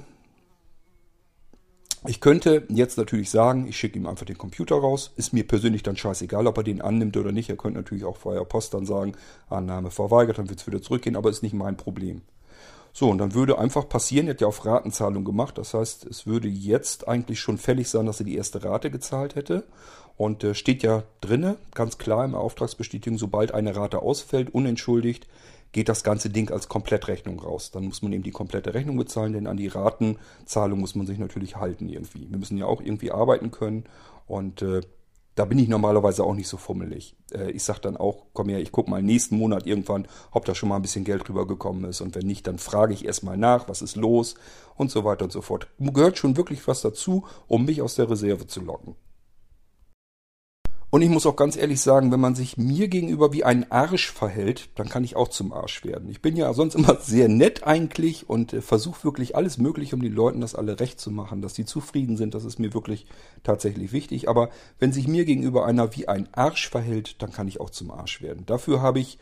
[2.05, 5.11] ich könnte jetzt natürlich sagen, ich schicke ihm einfach den Computer raus.
[5.17, 7.49] Ist mir persönlich dann scheißegal, ob er den annimmt oder nicht.
[7.49, 9.13] Er könnte natürlich auch vorher Post dann sagen,
[9.49, 12.21] Annahme verweigert, dann wird es wieder zurückgehen, aber ist nicht mein Problem.
[12.93, 15.57] So, und dann würde einfach passieren, er hat ja auf Ratenzahlung gemacht.
[15.57, 19.35] Das heißt, es würde jetzt eigentlich schon fällig sein, dass er die erste Rate gezahlt
[19.35, 19.63] hätte.
[20.17, 25.27] Und äh, steht ja drinne, ganz klar im Auftragsbestätigung, sobald eine Rate ausfällt, unentschuldigt,
[25.71, 27.71] geht das ganze Ding als Komplettrechnung raus.
[27.71, 31.17] Dann muss man eben die komplette Rechnung bezahlen, denn an die Ratenzahlung muss man sich
[31.17, 32.29] natürlich halten irgendwie.
[32.29, 33.85] Wir müssen ja auch irgendwie arbeiten können
[34.27, 34.81] und äh,
[35.35, 37.15] da bin ich normalerweise auch nicht so fummelig.
[37.33, 40.53] Äh, ich sage dann auch, komm her, ich guck mal nächsten Monat irgendwann, ob da
[40.53, 42.01] schon mal ein bisschen Geld rübergekommen ist.
[42.01, 44.35] Und wenn nicht, dann frage ich erstmal nach, was ist los
[44.75, 45.67] und so weiter und so fort.
[45.79, 48.95] Gehört schon wirklich was dazu, um mich aus der Reserve zu locken.
[50.91, 54.11] Und ich muss auch ganz ehrlich sagen, wenn man sich mir gegenüber wie ein Arsch
[54.11, 56.09] verhält, dann kann ich auch zum Arsch werden.
[56.09, 60.01] Ich bin ja sonst immer sehr nett eigentlich und äh, versuche wirklich alles Mögliche, um
[60.01, 62.33] den Leuten das alle recht zu machen, dass sie zufrieden sind.
[62.33, 63.05] Das ist mir wirklich
[63.41, 64.27] tatsächlich wichtig.
[64.27, 64.49] Aber
[64.79, 68.21] wenn sich mir gegenüber einer wie ein Arsch verhält, dann kann ich auch zum Arsch
[68.21, 68.45] werden.
[68.45, 69.17] Dafür habe ich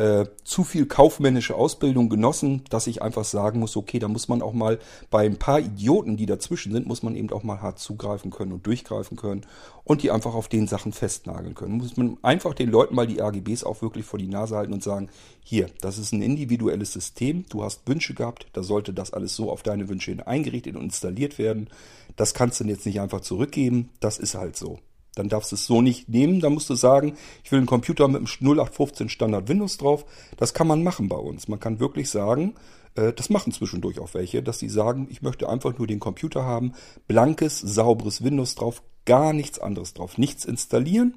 [0.00, 4.40] äh, zu viel kaufmännische Ausbildung genossen, dass ich einfach sagen muss, okay, da muss man
[4.40, 4.78] auch mal
[5.10, 8.52] bei ein paar Idioten, die dazwischen sind, muss man eben auch mal hart zugreifen können
[8.52, 9.42] und durchgreifen können
[9.84, 11.76] und die einfach auf den Sachen festnageln können.
[11.76, 14.82] Muss man einfach den Leuten mal die AGBs auch wirklich vor die Nase halten und
[14.82, 15.10] sagen,
[15.44, 19.50] hier, das ist ein individuelles System, du hast Wünsche gehabt, da sollte das alles so
[19.52, 21.68] auf deine Wünsche hin eingerichtet und installiert werden.
[22.16, 24.78] Das kannst du jetzt nicht einfach zurückgeben, das ist halt so.
[25.14, 26.40] Dann darfst du es so nicht nehmen.
[26.40, 30.04] Dann musst du sagen, ich will einen Computer mit einem 0815 Standard Windows drauf.
[30.36, 31.48] Das kann man machen bei uns.
[31.48, 32.54] Man kann wirklich sagen,
[32.94, 36.44] äh, das machen zwischendurch auch welche, dass sie sagen, ich möchte einfach nur den Computer
[36.44, 36.72] haben,
[37.06, 41.14] blankes, sauberes Windows drauf, gar nichts anderes drauf, nichts installieren.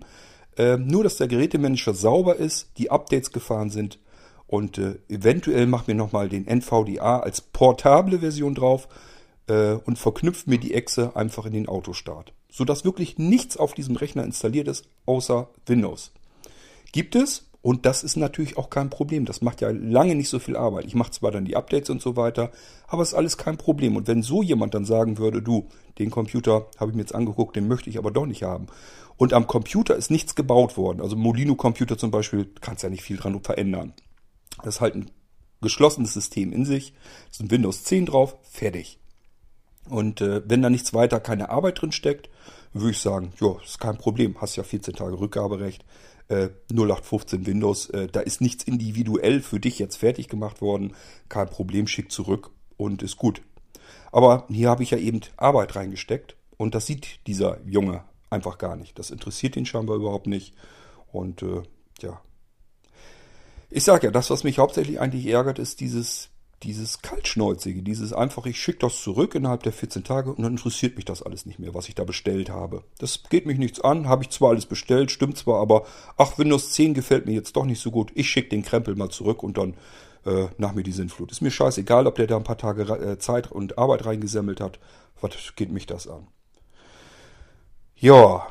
[0.58, 4.00] Äh, nur, dass der Gerätemanager sauber ist, die Updates gefahren sind
[4.48, 8.88] und äh, eventuell macht mir nochmal den NVDA als portable Version drauf
[9.48, 12.34] äh, und verknüpft mir die Exe einfach in den Autostart.
[12.56, 16.12] Sodass wirklich nichts auf diesem Rechner installiert ist, außer Windows.
[16.92, 19.26] Gibt es, und das ist natürlich auch kein Problem.
[19.26, 20.86] Das macht ja lange nicht so viel Arbeit.
[20.86, 22.52] Ich mache zwar dann die Updates und so weiter,
[22.88, 23.96] aber es ist alles kein Problem.
[23.96, 27.56] Und wenn so jemand dann sagen würde, du, den Computer habe ich mir jetzt angeguckt,
[27.56, 28.68] den möchte ich aber doch nicht haben.
[29.18, 31.02] Und am Computer ist nichts gebaut worden.
[31.02, 33.94] Also Molino-Computer zum Beispiel, kannst ja nicht viel dran verändern.
[34.64, 35.10] Das ist halt ein
[35.62, 36.94] geschlossenes System in sich.
[37.32, 39.00] Ist ein Windows 10 drauf, fertig.
[39.90, 42.30] Und äh, wenn da nichts weiter, keine Arbeit drin steckt,
[42.74, 45.84] würde ich sagen, ja, ist kein Problem, hast ja 14 Tage Rückgaberecht,
[46.30, 50.96] äh, 0815 Windows, äh, da ist nichts individuell für dich jetzt fertig gemacht worden,
[51.30, 53.42] kein Problem, schick zurück und ist gut.
[54.12, 58.76] Aber hier habe ich ja eben Arbeit reingesteckt und das sieht dieser Junge einfach gar
[58.76, 58.98] nicht.
[58.98, 60.56] Das interessiert ihn scheinbar überhaupt nicht
[61.12, 61.64] und äh,
[62.02, 62.22] ja.
[63.70, 66.30] Ich sage ja, das, was mich hauptsächlich eigentlich ärgert, ist dieses
[66.64, 70.96] dieses Kaltschnäuzige, dieses einfach, ich schicke das zurück innerhalb der 14 Tage und dann interessiert
[70.96, 72.84] mich das alles nicht mehr, was ich da bestellt habe.
[73.00, 75.86] Das geht mich nichts an, habe ich zwar alles bestellt, stimmt zwar, aber
[76.18, 78.12] ach, Windows 10 gefällt mir jetzt doch nicht so gut.
[78.16, 79.76] Ich schicke den Krempel mal zurück und dann
[80.26, 81.32] äh, nach mir die Sinnflut.
[81.32, 84.80] Ist mir scheißegal, ob der da ein paar Tage äh, Zeit und Arbeit reingesammelt hat.
[85.22, 86.28] Was geht mich das an?
[87.96, 88.48] Ja,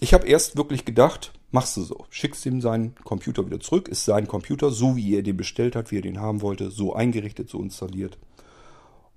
[0.00, 2.04] ich habe erst wirklich gedacht, machst du so.
[2.10, 5.92] Schickst ihm seinen Computer wieder zurück, ist sein Computer, so wie er den bestellt hat,
[5.92, 8.18] wie er den haben wollte, so eingerichtet, so installiert.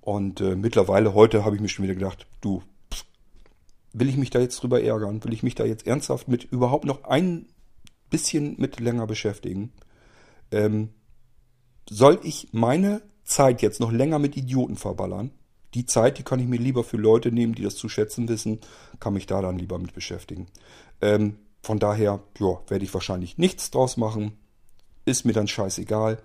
[0.00, 2.62] Und äh, mittlerweile, heute habe ich mir schon wieder gedacht, du,
[2.94, 3.04] pff,
[3.92, 5.22] will ich mich da jetzt drüber ärgern?
[5.24, 7.46] Will ich mich da jetzt ernsthaft mit überhaupt noch ein
[8.08, 9.72] bisschen mit länger beschäftigen?
[10.52, 10.90] Ähm,
[11.90, 15.32] soll ich meine Zeit jetzt noch länger mit Idioten verballern?
[15.74, 18.60] Die Zeit, die kann ich mir lieber für Leute nehmen, die das zu schätzen wissen,
[19.00, 20.46] kann mich da dann lieber mit beschäftigen.
[21.02, 24.38] Ähm, von daher, ja, werde ich wahrscheinlich nichts draus machen.
[25.04, 26.18] Ist mir dann scheißegal.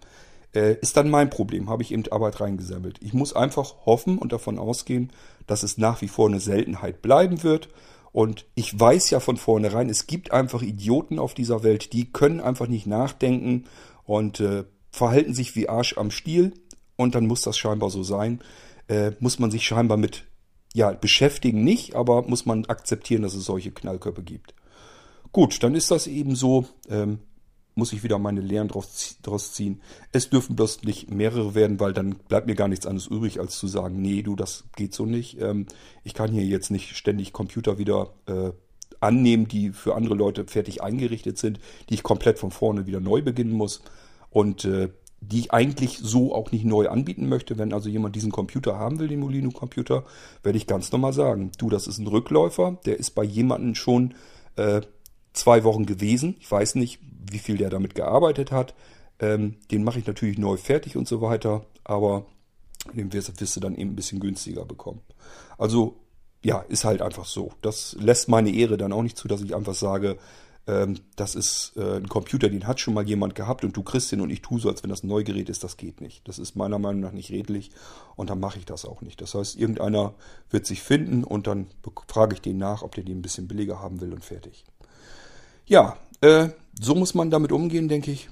[0.54, 3.00] Äh, ist dann mein Problem, habe ich eben Arbeit reingesammelt.
[3.02, 5.12] Ich muss einfach hoffen und davon ausgehen,
[5.48, 7.70] dass es nach wie vor eine Seltenheit bleiben wird.
[8.12, 12.40] Und ich weiß ja von vornherein, es gibt einfach Idioten auf dieser Welt, die können
[12.40, 13.66] einfach nicht nachdenken
[14.06, 16.54] und äh, verhalten sich wie Arsch am Stiel.
[16.96, 18.40] Und dann muss das scheinbar so sein.
[18.88, 20.26] Äh, muss man sich scheinbar mit
[20.76, 24.54] ja, beschäftigen nicht, aber muss man akzeptieren, dass es solche Knallkörper gibt.
[25.34, 26.66] Gut, dann ist das eben so.
[26.90, 27.20] Ähm,
[27.76, 29.82] muss ich wieder meine Lehren draus, draus ziehen.
[30.12, 33.58] Es dürfen bloß nicht mehrere werden, weil dann bleibt mir gar nichts anderes übrig, als
[33.58, 35.42] zu sagen, nee, du, das geht so nicht.
[35.42, 35.66] Ähm,
[36.04, 38.52] ich kann hier jetzt nicht ständig Computer wieder äh,
[39.00, 43.24] annehmen, die für andere Leute fertig eingerichtet sind, die ich komplett von vorne wieder neu
[43.24, 43.82] beginnen muss
[44.30, 47.58] und äh, die ich eigentlich so auch nicht neu anbieten möchte.
[47.58, 50.04] Wenn also jemand diesen Computer haben will, den Molino-Computer,
[50.44, 54.14] werde ich ganz normal sagen, du, das ist ein Rückläufer, der ist bei jemandem schon
[54.58, 54.82] äh,
[55.34, 56.36] zwei Wochen gewesen.
[56.40, 57.00] Ich weiß nicht,
[57.32, 58.74] wie viel der damit gearbeitet hat.
[59.20, 62.26] Ähm, den mache ich natürlich neu fertig und so weiter, aber
[62.94, 65.02] den wirst, wirst, du dann eben ein bisschen günstiger bekommen.
[65.58, 65.98] Also
[66.44, 67.52] ja, ist halt einfach so.
[67.62, 70.18] Das lässt meine Ehre dann auch nicht zu, dass ich einfach sage,
[70.66, 74.12] ähm, das ist äh, ein Computer, den hat schon mal jemand gehabt und du kriegst
[74.12, 75.64] den und ich tue so, als wenn das ein Neugerät ist.
[75.64, 76.28] Das geht nicht.
[76.28, 77.72] Das ist meiner Meinung nach nicht redlich
[78.16, 79.20] und dann mache ich das auch nicht.
[79.22, 80.14] Das heißt, irgendeiner
[80.50, 81.68] wird sich finden und dann
[82.08, 84.66] frage ich den nach, ob der den ein bisschen billiger haben will und fertig.
[85.66, 86.50] Ja, äh,
[86.80, 88.30] so muss man damit umgehen, denke ich.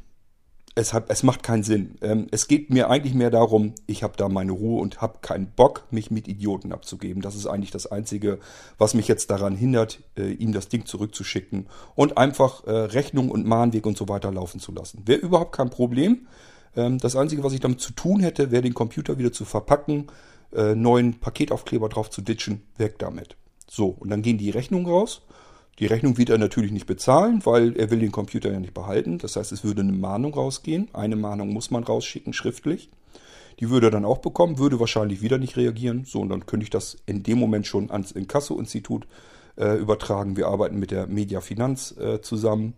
[0.73, 1.97] Es, hat, es macht keinen Sinn.
[2.01, 5.47] Ähm, es geht mir eigentlich mehr darum, ich habe da meine Ruhe und habe keinen
[5.47, 7.21] Bock, mich mit Idioten abzugeben.
[7.21, 8.39] Das ist eigentlich das Einzige,
[8.77, 13.45] was mich jetzt daran hindert, äh, ihm das Ding zurückzuschicken und einfach äh, Rechnung und
[13.45, 15.03] Mahnweg und so weiter laufen zu lassen.
[15.05, 16.27] Wäre überhaupt kein Problem.
[16.75, 20.07] Ähm, das Einzige, was ich damit zu tun hätte, wäre den Computer wieder zu verpacken,
[20.53, 23.35] äh, neuen Paketaufkleber drauf zu ditchen, weg damit.
[23.69, 25.21] So, und dann gehen die Rechnungen raus
[25.81, 29.17] die Rechnung wird er natürlich nicht bezahlen, weil er will den Computer ja nicht behalten.
[29.17, 30.89] Das heißt, es würde eine Mahnung rausgehen.
[30.93, 32.91] Eine Mahnung muss man rausschicken, schriftlich.
[33.59, 36.05] Die würde er dann auch bekommen, würde wahrscheinlich wieder nicht reagieren.
[36.05, 39.07] So, und dann könnte ich das in dem Moment schon ans Inkasso-Institut
[39.57, 40.37] äh, übertragen.
[40.37, 42.75] Wir arbeiten mit der Media Finanz äh, zusammen.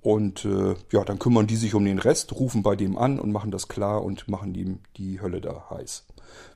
[0.00, 3.32] Und äh, ja, dann kümmern die sich um den Rest, rufen bei dem an und
[3.32, 6.06] machen das klar und machen ihm die Hölle da heiß.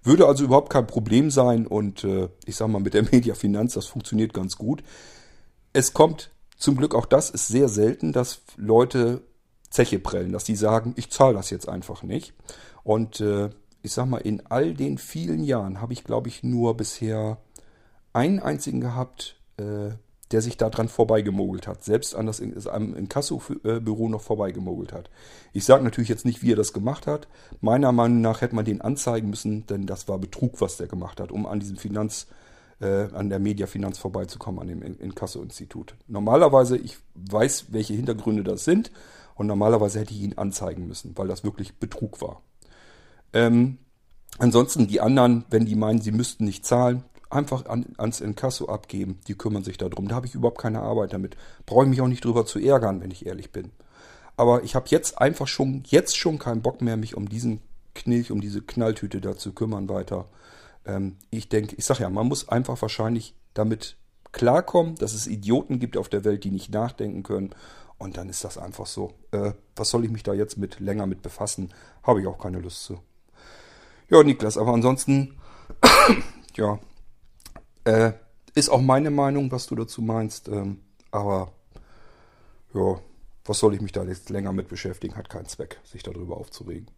[0.04, 3.74] Würde also überhaupt kein Problem sein und äh, ich sag mal, mit der Media Finanz,
[3.74, 4.84] das funktioniert ganz gut
[5.72, 9.22] es kommt zum Glück auch das ist sehr selten, dass Leute
[9.70, 12.34] Zeche prellen, dass die sagen, ich zahle das jetzt einfach nicht.
[12.84, 13.50] Und äh,
[13.82, 17.38] ich sag mal, in all den vielen Jahren habe ich, glaube ich, nur bisher
[18.12, 19.90] einen einzigen gehabt, äh,
[20.30, 25.10] der sich daran vorbeigemogelt hat, selbst an das Inkasso-Büro noch vorbeigemogelt hat.
[25.52, 27.28] Ich sage natürlich jetzt nicht, wie er das gemacht hat.
[27.60, 31.20] Meiner Meinung nach hätte man den anzeigen müssen, denn das war Betrug, was der gemacht
[31.20, 32.41] hat, um an diesem Finanz äh,
[32.86, 35.94] an der Mediafinanz vorbeizukommen, an dem Inkasso-Institut.
[36.08, 38.90] Normalerweise, ich weiß, welche Hintergründe das sind
[39.34, 42.42] und normalerweise hätte ich ihn anzeigen müssen, weil das wirklich Betrug war.
[43.32, 43.78] Ähm,
[44.38, 49.20] ansonsten die anderen, wenn die meinen, sie müssten nicht zahlen, einfach an, ans Inkasso abgeben.
[49.26, 50.08] Die kümmern sich darum.
[50.08, 51.36] Da habe ich überhaupt keine Arbeit damit.
[51.66, 53.70] Brauche ich mich auch nicht drüber zu ärgern, wenn ich ehrlich bin.
[54.36, 57.60] Aber ich habe jetzt einfach schon, jetzt schon keinen Bock mehr, mich um diesen
[57.94, 60.26] Knilch, um diese Knalltüte da zu kümmern weiter.
[60.86, 63.96] Ähm, ich denke, ich sage ja, man muss einfach wahrscheinlich damit
[64.32, 67.50] klarkommen, dass es Idioten gibt auf der Welt, die nicht nachdenken können.
[67.98, 69.12] Und dann ist das einfach so.
[69.30, 71.72] Äh, was soll ich mich da jetzt mit länger mit befassen?
[72.02, 72.98] Habe ich auch keine Lust zu.
[74.08, 75.38] Ja, Niklas, aber ansonsten,
[76.56, 76.78] ja,
[77.84, 78.12] äh,
[78.54, 80.48] ist auch meine Meinung, was du dazu meinst.
[80.48, 81.52] Ähm, aber
[82.74, 82.98] ja,
[83.44, 85.16] was soll ich mich da jetzt länger mit beschäftigen?
[85.16, 86.88] Hat keinen Zweck, sich darüber aufzuregen.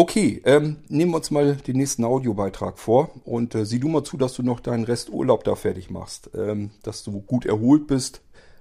[0.00, 4.04] Okay, ähm, nehmen wir uns mal den nächsten Audiobeitrag vor und äh, sieh du mal
[4.04, 7.88] zu, dass du noch deinen Rest Urlaub da fertig machst, ähm, dass du gut erholt
[7.88, 8.20] bist.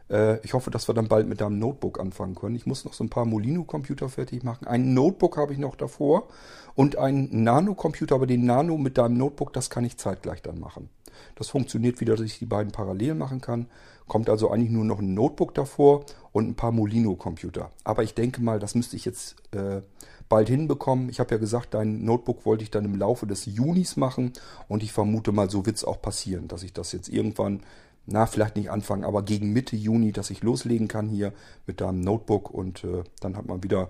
[0.09, 2.55] Äh, ich hoffe, dass wir dann bald mit deinem Notebook anfangen können.
[2.55, 4.65] Ich muss noch so ein paar Molino-Computer fertig machen.
[4.65, 6.27] Ein Notebook habe ich noch davor
[6.73, 10.89] und einen Nano-Computer, aber den Nano mit deinem Notebook, das kann ich zeitgleich dann machen.
[11.35, 13.67] Das funktioniert wieder, dass ich die beiden parallel machen kann.
[14.07, 17.71] Kommt also eigentlich nur noch ein Notebook davor und ein paar Molino-Computer.
[17.83, 19.81] Aber ich denke mal, das müsste ich jetzt äh,
[20.29, 21.09] bald hinbekommen.
[21.09, 24.33] Ich habe ja gesagt, dein Notebook wollte ich dann im Laufe des Junis machen
[24.67, 27.61] und ich vermute mal, so wird es auch passieren, dass ich das jetzt irgendwann,
[28.05, 31.33] na, vielleicht nicht anfangen, aber gegen Mitte Juni, dass ich loslegen kann hier
[31.65, 33.89] mit deinem Notebook und äh, dann hat man wieder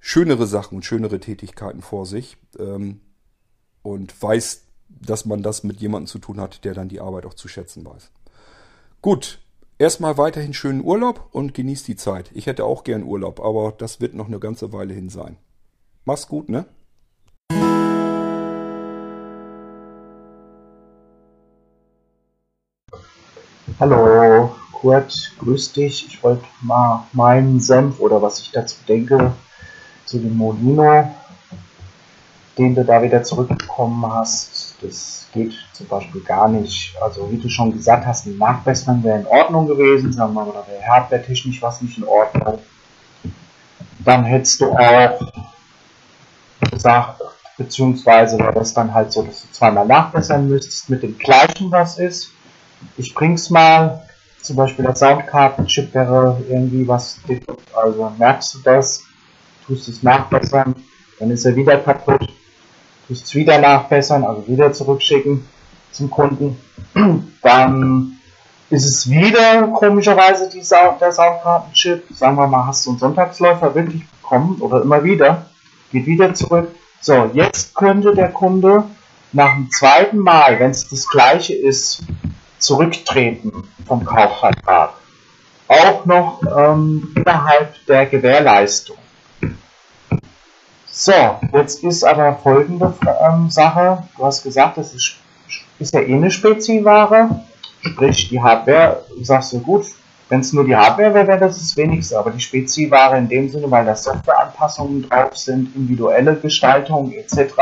[0.00, 3.00] schönere Sachen und schönere Tätigkeiten vor sich ähm,
[3.82, 7.34] und weiß, dass man das mit jemandem zu tun hat, der dann die Arbeit auch
[7.34, 8.10] zu schätzen weiß.
[9.00, 9.40] Gut,
[9.80, 12.32] Erstmal weiterhin schönen Urlaub und genießt die Zeit.
[12.34, 15.36] Ich hätte auch gern Urlaub, aber das wird noch eine ganze Weile hin sein.
[16.04, 16.64] Mach's gut, ne?
[23.78, 26.08] Hallo, Kurt, grüß dich.
[26.08, 29.32] Ich wollte mal meinen Senf oder was ich dazu denke
[30.06, 31.14] zu dem Molino,
[32.58, 34.76] den du da wieder zurückbekommen hast.
[34.82, 36.94] Das geht zum Beispiel gar nicht.
[37.00, 40.12] Also wie du schon gesagt hast, ein Nachbessern wäre in Ordnung gewesen.
[40.12, 42.58] Sagen wir mal, da wäre hardware-technisch was nicht in Ordnung.
[44.04, 45.20] Dann hättest du auch
[46.70, 47.22] gesagt,
[47.56, 51.98] beziehungsweise wäre das dann halt so, dass du zweimal nachbessern müsstest mit dem gleichen, was
[51.98, 52.30] ist.
[52.96, 54.02] Ich bring's mal,
[54.42, 57.18] zum Beispiel der Soundkartenchip wäre irgendwie was,
[57.74, 59.02] also merkst du das,
[59.66, 60.74] tust es nachbessern,
[61.18, 62.28] dann ist er wieder kaputt,
[63.10, 65.46] es wieder nachbessern, also wieder zurückschicken
[65.92, 66.58] zum Kunden,
[67.42, 68.18] dann
[68.70, 73.74] ist es wieder komischerweise die Sound, der Soundkartenchip, sagen wir mal, hast du einen Sonntagsläufer
[73.74, 75.46] wirklich bekommen oder immer wieder,
[75.90, 76.68] geht wieder zurück,
[77.00, 78.84] so, jetzt könnte der Kunde
[79.32, 82.02] nach dem zweiten Mal, wenn es das gleiche ist,
[82.58, 84.94] zurücktreten vom Kaufvertrag.
[85.68, 88.96] Auch noch ähm, innerhalb der Gewährleistung.
[91.00, 91.12] So,
[91.52, 92.92] jetzt ist aber folgende
[93.24, 94.02] ähm, Sache.
[94.16, 95.14] Du hast gesagt, das ist,
[95.78, 97.44] ist ja eh eine Speziware.
[97.82, 99.86] Sprich, die Hardware, sagst du gut,
[100.28, 103.48] wenn es nur die Hardware wäre, wäre das das wenigste, aber die Speziware in dem
[103.48, 107.54] Sinne, weil da Softwareanpassungen drauf sind, individuelle Gestaltung etc.,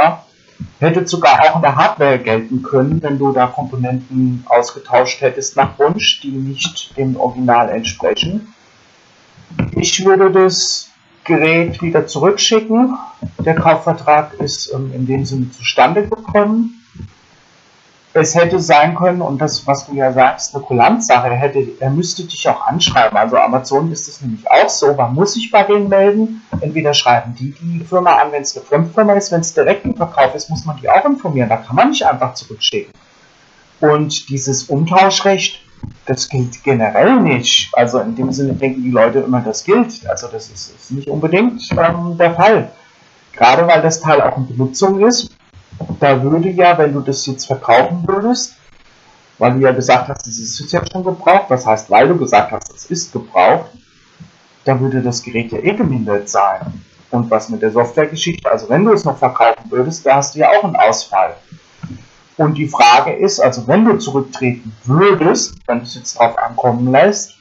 [0.80, 5.78] hätte sogar auch in der Hardware gelten können, wenn du da Komponenten ausgetauscht hättest nach
[5.78, 8.54] Wunsch, die nicht dem Original entsprechen.
[9.72, 10.85] Ich würde das
[11.26, 12.96] Gerät wieder zurückschicken.
[13.38, 16.76] Der Kaufvertrag ist ähm, in dem Sinne zustande gekommen
[18.20, 21.90] es hätte sein können, und das, was du ja sagst, eine Kulanzsache, er, hätte, er
[21.90, 23.16] müsste dich auch anschreiben.
[23.16, 26.42] Also Amazon ist es nämlich auch so, man muss sich bei denen melden.
[26.60, 29.96] Entweder schreiben die die Firma an, wenn es eine Fremdfirma ist, wenn es direkt ein
[29.96, 31.48] Verkauf ist, muss man die auch informieren.
[31.48, 32.92] Da kann man nicht einfach zurückschicken.
[33.80, 35.60] Und dieses Umtauschrecht,
[36.06, 37.70] das gilt generell nicht.
[37.72, 40.06] Also in dem Sinne denken die Leute immer, das gilt.
[40.08, 42.70] Also das ist, ist nicht unbedingt ähm, der Fall.
[43.32, 45.36] Gerade weil das Teil auch in Benutzung ist
[46.00, 48.54] da würde ja, wenn du das jetzt verkaufen würdest,
[49.38, 52.52] weil du ja gesagt hast, es ist jetzt schon gebraucht, das heißt, weil du gesagt
[52.52, 53.70] hast, es ist gebraucht,
[54.64, 56.82] dann würde das Gerät ja eh gemindert sein.
[57.10, 60.40] Und was mit der Softwaregeschichte, also wenn du es noch verkaufen würdest, da hast du
[60.40, 61.36] ja auch einen Ausfall.
[62.36, 66.90] Und die Frage ist, also wenn du zurücktreten würdest, wenn du es jetzt drauf ankommen
[66.92, 67.34] lässt,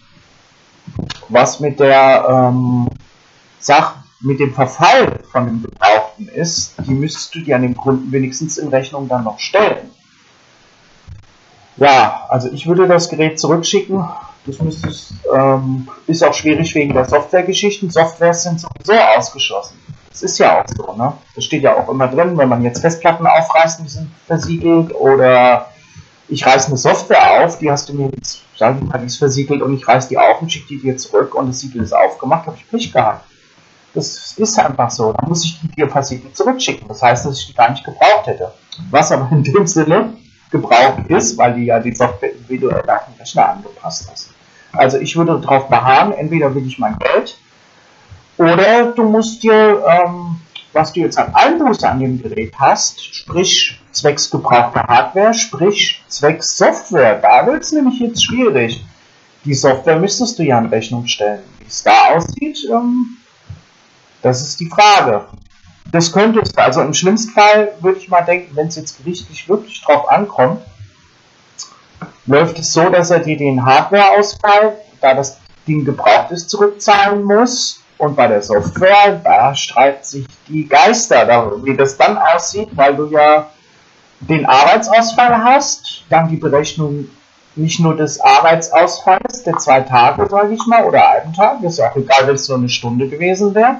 [1.29, 2.87] was mit der ähm,
[3.59, 8.11] Sache, mit dem Verfall von dem Gebrauchten ist, die müsstest du dir an den Kunden
[8.11, 9.89] wenigstens in Rechnung dann noch stellen.
[11.77, 14.07] Ja, also ich würde das Gerät zurückschicken.
[14.45, 17.89] Das müsstest, ähm, ist auch schwierig wegen der Softwaregeschichten.
[17.89, 19.75] Softwares sind sowieso ausgeschlossen.
[20.15, 21.11] Das ist ja auch so, ne?
[21.35, 25.69] Das steht ja auch immer drin, wenn man jetzt Festplatten aufreißt, die sind versiegelt oder
[26.29, 29.17] ich reiße eine Software auf, die hast du mir jetzt, sag ich mal, die ist
[29.17, 31.91] versiegelt und ich reiße die auf und schicke die dir zurück und das Siegel ist
[31.91, 33.25] aufgemacht, habe ich Pech gehabt.
[33.93, 35.11] Das ist einfach so.
[35.11, 36.87] Da muss ich die dir versiegelt zurückschicken.
[36.87, 38.53] Das heißt, dass ich die gar nicht gebraucht hätte.
[38.91, 40.13] Was aber in dem Sinne
[40.49, 44.29] gebraucht ist, weil die ja die Software individuell nach dem Rechner angepasst hast.
[44.71, 47.37] Also ich würde darauf beharren, entweder will ich mein Geld
[48.37, 50.39] oder du musst dir, ähm,
[50.73, 56.57] was du jetzt an Einbuße an dem Gerät hast, sprich zwecks gebrauchter Hardware, sprich zwecks
[56.57, 58.83] Software, da wird es nämlich jetzt schwierig.
[59.45, 61.43] Die Software müsstest du ja in Rechnung stellen.
[61.59, 63.17] Wie es da aussieht, ähm,
[64.21, 65.25] das ist die Frage.
[65.91, 69.47] Das könnte es, also im schlimmsten Fall würde ich mal denken, wenn es jetzt gerichtlich
[69.47, 70.61] wirklich drauf ankommt,
[72.25, 77.81] läuft es so, dass er dir den Hardwareausfall, da das Ding gebraucht ist, zurückzahlen muss.
[77.97, 83.07] Und bei der Software, da streiten sich die Geister, wie das dann aussieht, weil du
[83.07, 83.49] ja
[84.19, 87.07] den Arbeitsausfall hast, dann die Berechnung
[87.55, 91.89] nicht nur des Arbeitsausfalls der zwei Tage, sage ich mal, oder einen Tag, ist ja
[91.89, 93.77] auch egal, wenn es nur eine Stunde gewesen wäre,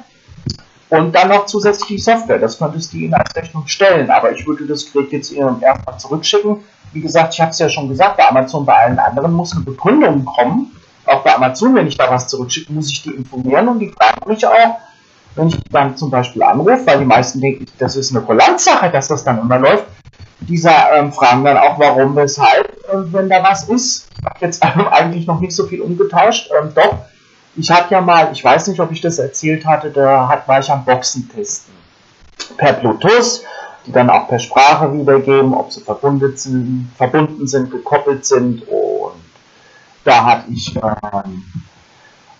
[0.90, 2.40] und dann noch zusätzlich die Software.
[2.40, 4.10] Das könntest du ihnen als Rechnung stellen.
[4.10, 6.64] Aber ich würde das Gerät jetzt ihnen erstmal zurückschicken.
[6.94, 9.66] Wie gesagt, ich habe es ja schon gesagt, bei Amazon, bei allen anderen muss eine
[9.66, 10.72] Begründung kommen.
[11.06, 14.28] Auch bei Amazon, wenn ich da was zurückschicke, muss ich die informieren und die fragen
[14.28, 14.80] mich auch,
[15.36, 19.08] wenn ich dann zum Beispiel anrufe, weil die meisten denken, das ist eine Kulanzsache, dass
[19.08, 19.86] das dann immer läuft.
[20.40, 24.10] Dieser ähm, fragen dann auch, warum, weshalb, äh, wenn da was ist.
[24.18, 26.50] Ich habe jetzt eigentlich noch nicht so viel umgetauscht.
[26.58, 27.00] Ähm, doch,
[27.56, 30.60] ich habe ja mal, ich weiß nicht, ob ich das erzählt hatte, da hat, war
[30.60, 31.74] ich am Boxen testen.
[32.58, 33.42] Per Bluetooth,
[33.86, 38.68] die dann auch per Sprache wiedergeben, ob sie verbunden sind, verbunden sind gekoppelt sind.
[38.68, 38.95] Und
[40.06, 41.44] da hatte ich ähm,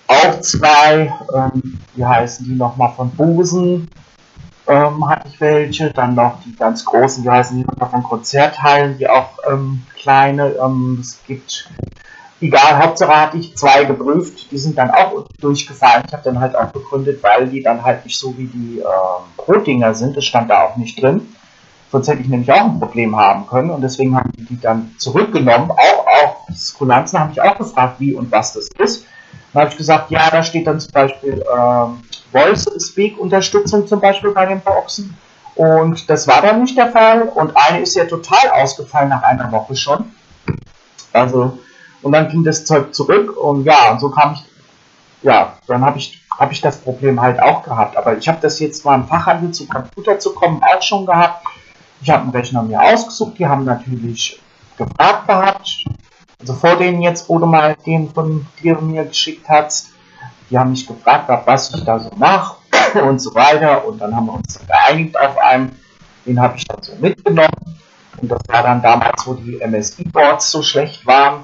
[0.08, 3.90] auch zwei, ähm, wie heißen die nochmal von Busen,
[4.68, 5.92] ähm, hatte ich welche.
[5.92, 10.56] Dann noch die ganz großen, wie heißen die nochmal von Konzertteilen, die auch ähm, kleine,
[10.64, 11.70] ähm, es gibt
[12.40, 16.04] egal, Hauptsache hatte ich zwei geprüft, die sind dann auch durchgefallen.
[16.08, 18.84] Ich habe dann halt auch begründet, weil die dann halt nicht so wie die äh,
[19.38, 21.22] Pro-Dinger sind, das stand da auch nicht drin.
[21.92, 24.94] Sonst hätte ich nämlich auch ein Problem haben können und deswegen haben die die dann
[24.98, 25.72] zurückgenommen.
[25.72, 26.35] Auch das
[26.78, 29.06] Kulanzen habe ich auch gefragt, wie und was das ist.
[29.54, 31.86] Dann habe ich gesagt, ja, da steht dann zum Beispiel äh,
[32.32, 35.18] Voice Speak Unterstützung zum Beispiel bei den Boxen
[35.56, 37.24] Und das war dann nicht der Fall.
[37.24, 40.12] Und eine ist ja total ausgefallen nach einer Woche schon.
[41.14, 41.58] Also,
[42.02, 44.44] und dann ging das Zeug zurück und ja, und so kam ich,
[45.24, 47.96] ja, dann habe ich, hab ich das Problem halt auch gehabt.
[47.96, 51.46] Aber ich habe das jetzt mal im Fachhandel zu Computer zu kommen auch schon gehabt.
[52.02, 54.42] Ich habe einen Rechner mir ausgesucht, die haben natürlich
[54.78, 55.86] gefragt gehabt.
[56.40, 59.90] Also vor denen jetzt, wo du mal den von dir mir geschickt hast,
[60.50, 62.58] die haben mich gefragt, was ich da so mache
[63.04, 63.86] und so weiter.
[63.86, 65.80] Und dann haben wir uns geeinigt auf einen,
[66.26, 67.80] den habe ich dann so mitgenommen.
[68.18, 71.44] Und das war dann damals, wo die MSI-Boards so schlecht waren.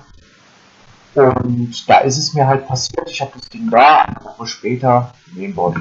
[1.13, 5.13] Und da ist es mir halt passiert, ich habe das Ding da, eine Woche später,
[5.33, 5.77] Mainboard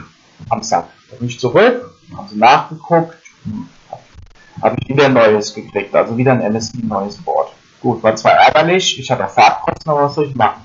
[0.49, 0.89] am Sack.
[1.11, 3.17] Da bin ich zurück, haben sie nachgeguckt,
[4.61, 7.53] habe ich wieder ein neues gekriegt, also wieder ein MSI neues Board.
[7.81, 10.65] Gut, war zwar ärgerlich, ich hatte Fahrtkosten, aber was soll ich machen?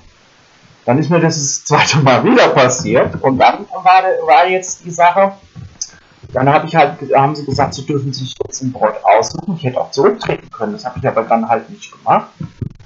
[0.84, 4.90] Dann ist mir das das zweite Mal wieder passiert und dann war, war jetzt die
[4.90, 5.32] Sache,
[6.32, 9.56] dann habe ich halt, haben sie gesagt, sie dürfen sich jetzt ein Board aussuchen.
[9.56, 12.28] Ich hätte auch zurücktreten können, das habe ich aber dann halt nicht gemacht,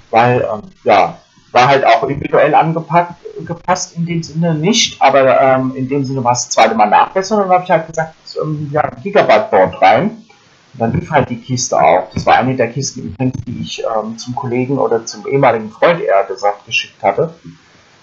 [0.09, 1.17] weil, ähm, ja,
[1.51, 3.15] war halt auch individuell angepackt,
[3.45, 6.85] gepasst in dem Sinne nicht, aber ähm, in dem Sinne war es das zweite Mal
[6.85, 10.25] nachbessern und dann habe ich halt gesagt, ähm, ja, Gigabyte Board rein.
[10.73, 12.09] Und dann lief halt die Kiste auch.
[12.13, 16.01] Das war eine der Kisten übrigens, die ich ähm, zum Kollegen oder zum ehemaligen Freund
[16.01, 17.33] eher gesagt geschickt hatte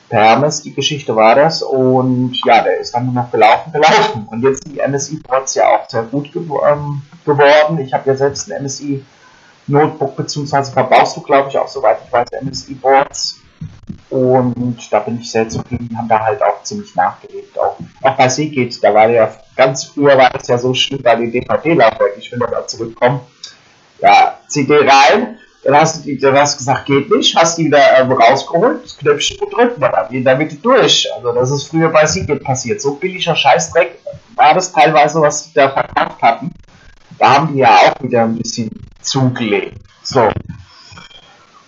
[0.09, 1.63] per Hermes, die Geschichte war das.
[1.63, 4.27] Und ja, der ist dann nur noch gelaufen, gelaufen.
[4.31, 7.79] Und jetzt sind die MSI-Boards ja auch sehr gut ge ähm, geworden.
[7.81, 12.29] Ich habe ja selbst ein MSI-Notebook, beziehungsweise verbaust du, glaube ich, auch, soweit ich weiß,
[12.43, 13.41] MSI-Boards.
[14.11, 17.59] Und da bin ich sehr zufrieden, haben da halt auch ziemlich nachgelegt.
[17.59, 21.17] Auch, auch bei Seagate, da war ja ganz früher war es ja so schlimm bei
[21.17, 23.21] den DVD-Laufwerk, ich will da zurückkommen.
[24.01, 28.03] Ja, CD rein, dann hast du, dann hast gesagt, geht nicht, hast die wieder äh,
[28.03, 31.09] rausgeholt, das Knöpfchen gedrückt, war dann in der Mitte durch.
[31.17, 32.81] Also das ist früher bei Seagate passiert.
[32.81, 33.99] So billiger Scheißdreck
[34.37, 36.53] war das teilweise, was die da verkauft hatten.
[37.19, 38.71] Da haben die ja auch wieder ein bisschen
[39.03, 39.77] zugelegt.
[40.05, 40.31] So.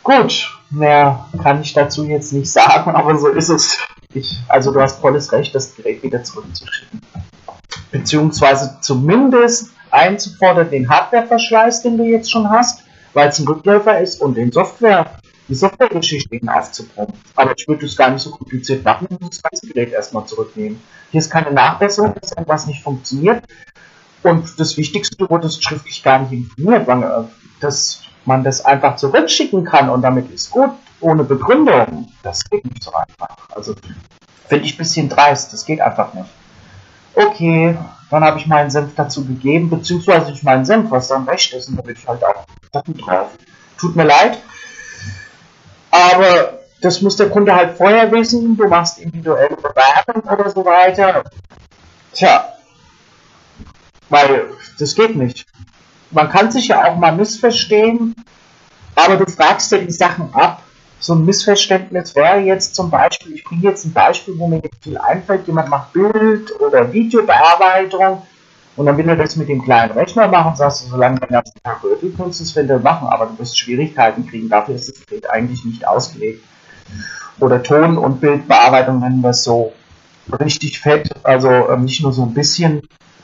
[0.05, 3.77] Gut, mehr kann ich dazu jetzt nicht sagen, aber so ist es.
[4.15, 7.01] Ich, also du hast volles Recht, das Gerät wieder zurückzuschicken.
[7.91, 14.21] Beziehungsweise zumindest einzufordern den Hardwareverschleiß, den du jetzt schon hast weil es ein Rückläufer ist
[14.21, 15.19] und den Software,
[15.49, 17.13] die Softwaregeschichte aufzubauen.
[17.35, 20.81] Aber ich würde es gar nicht so kompliziert machen und das ganze Gerät erstmal zurücknehmen.
[21.11, 23.43] Hier ist keine Nachbesserung, dass irgendwas nicht funktioniert.
[24.23, 27.25] Und das Wichtigste, du wurdest schriftlich gar nicht informiert, äh,
[27.61, 30.71] dass man das einfach zurückschicken kann und damit ist gut,
[31.01, 32.13] ohne Begründung.
[32.23, 33.49] Das geht nicht so einfach.
[33.51, 33.75] Also
[34.47, 36.29] finde ich ein bisschen dreist, das geht einfach nicht.
[37.21, 37.77] Okay,
[38.11, 41.69] dann habe ich meinen Senf dazu gegeben, beziehungsweise ich meinen Senf, was dann recht ist,
[41.69, 43.29] und da bin ich halt auch Sachen drauf.
[43.79, 44.39] Tut mir leid,
[45.91, 51.25] aber das muss der Kunde halt vorher wissen, du machst individuelle Bewerbung oder so weiter.
[52.13, 52.55] Tja,
[54.09, 54.47] weil
[54.79, 55.47] das geht nicht.
[56.11, 58.15] Man kann sich ja auch mal missverstehen,
[58.95, 60.63] aber du fragst ja die Sachen ab
[61.01, 64.85] so ein Missverständnis wäre jetzt zum Beispiel, ich bringe jetzt ein Beispiel, wo mir jetzt
[64.85, 68.23] viel einfällt, jemand macht Bild- oder Videobearbeitung
[68.77, 71.33] und dann will er das mit dem kleinen Rechner machen, sagst du, solange du den
[71.33, 74.91] ganzen Tag Rötel kannst du es wenn machen, aber du wirst Schwierigkeiten kriegen, dafür ist
[74.91, 76.45] das Gerät eigentlich nicht ausgelegt.
[77.41, 79.73] Oder Ton- und Bildbearbeitung nennen wir es so
[80.39, 82.83] richtig fett, also ähm, nicht nur so ein bisschen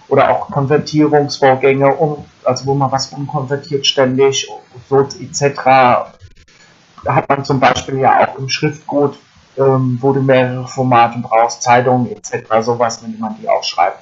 [0.09, 4.49] oder auch Konvertierungsvorgänge, um, also wo man was umkonvertiert ständig,
[4.89, 6.16] so etc
[7.07, 9.19] hat man zum Beispiel ja auch im Schriftgut,
[9.57, 13.99] ähm, wo du mehrere Formate brauchst, Zeitungen etc., sowas, wenn man die auch schreibt.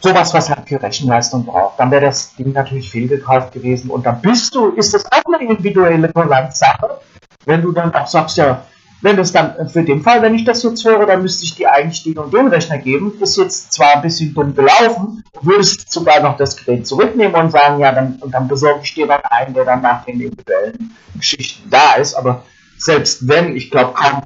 [0.00, 1.80] Sowas, was halt viel Rechenleistung braucht.
[1.80, 5.48] Dann wäre das Ding natürlich fehlgekauft gewesen und dann bist du, ist das auch eine
[5.48, 7.00] individuelle Toleranzsache,
[7.46, 8.64] wenn du dann auch sagst, ja,
[9.04, 11.70] wenn das dann für den Fall, wenn ich das jetzt höre, dann müsste ich dir
[11.70, 13.12] eigentlich den und den Rechner geben.
[13.20, 17.80] Ist jetzt zwar ein bisschen dumm gelaufen, würdest sogar noch das Gerät zurücknehmen und sagen,
[17.80, 21.68] ja, dann, und dann besorge ich dir dann einen, der dann nach den individuellen Geschichten
[21.68, 22.14] da ist.
[22.14, 22.44] Aber
[22.78, 24.22] selbst wenn, ich glaube kaum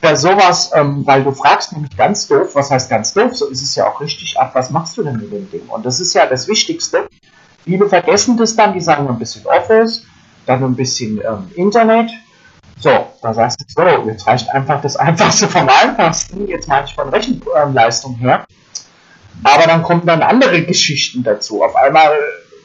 [0.00, 3.60] bei sowas, ähm, weil du fragst nämlich ganz doof, was heißt ganz doof, so ist
[3.60, 5.66] es ja auch richtig, ach, was machst du denn mit dem Ding?
[5.66, 7.08] Und das ist ja das Wichtigste.
[7.64, 10.04] Viele vergessen das dann, die sagen ein bisschen Office,
[10.46, 12.12] dann ein bisschen ähm, Internet,
[12.78, 12.90] so,
[13.22, 17.08] da sagst du, so, jetzt reicht einfach das Einfachste vom Einfachsten, jetzt meine ich von
[17.08, 18.44] Rechenleistung her.
[19.44, 21.62] Aber dann kommen dann andere Geschichten dazu.
[21.62, 22.12] Auf einmal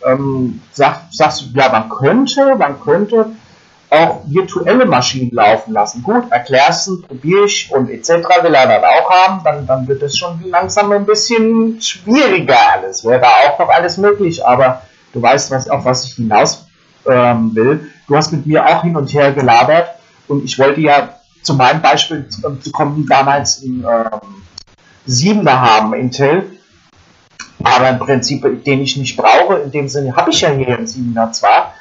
[0.05, 3.31] ähm, sag, sagst du, ja, man könnte, man könnte
[3.89, 6.03] auch virtuelle Maschinen laufen lassen.
[6.03, 8.09] Gut, erklärst du, probiere ich und etc.
[8.41, 13.05] will er dann auch haben, dann, dann wird es schon langsam ein bisschen schwieriger alles.
[13.05, 14.81] Wäre auch noch alles möglich, aber
[15.13, 16.67] du weißt, was, auf was ich hinaus
[17.09, 17.91] ähm, will.
[18.07, 19.96] Du hast mit mir auch hin und her gelabert
[20.27, 21.09] und ich wollte ja
[21.41, 24.43] zu meinem Beispiel zu kommen, damals ein ähm,
[25.07, 26.43] 7er haben, Intel.
[27.63, 30.87] aber im Prinzip, den ich nicht brauche, in dem Sinne habe ich ja hier einen
[30.87, 31.73] 7er zwar,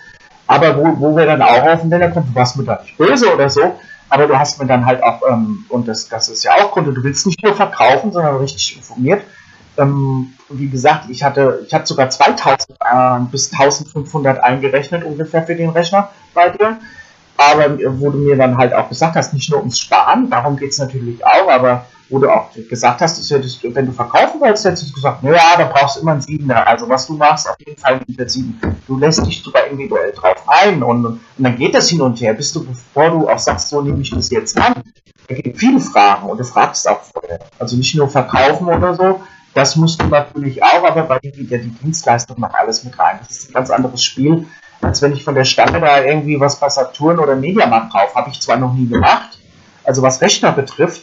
[0.47, 2.97] aber wo, wo wir dann auch auf den Nenner kommen, du warst mir da nicht
[2.97, 3.77] böse oder so,
[4.09, 6.87] aber du hast mir dann halt auch, ähm, und das, das ist ja auch Grund,
[6.87, 9.23] du willst nicht nur verkaufen, sondern richtig informiert.
[9.79, 15.57] Ähm, wie gesagt, ich hatte, ich hatte sogar 2000 äh, bis 1500 eingerechnet ungefähr für
[15.57, 16.79] den Rechner bei dir.
[17.37, 20.79] Aber wo du mir dann halt auch gesagt hast, nicht nur ums Sparen, darum geht's
[20.79, 24.95] natürlich auch, aber wo du auch gesagt hast, das, wenn du verkaufen willst, hättest du
[24.95, 26.67] gesagt, naja, da brauchst du immer einen Siebener.
[26.67, 28.61] Also was du machst, auf jeden Fall der Sieben.
[28.87, 32.35] Du lässt dich sogar individuell drauf ein und, und dann geht das hin und her,
[32.35, 34.75] bis du, bevor du auch sagst, so nehme ich das jetzt an.
[35.29, 37.41] Da gibt viele Fragen und du fragst auch vorher.
[37.59, 39.21] Also nicht nur verkaufen oder so,
[39.55, 42.97] das musst du natürlich auch, aber bei dir geht ja die Dienstleistung noch alles mit
[42.99, 43.19] rein.
[43.21, 44.47] Das ist ein ganz anderes Spiel,
[44.81, 48.31] als wenn ich von der Stange da irgendwie was bei Saturn oder Mediamarkt drauf habe
[48.31, 49.39] ich zwar noch nie gemacht.
[49.85, 51.03] Also was Rechner betrifft,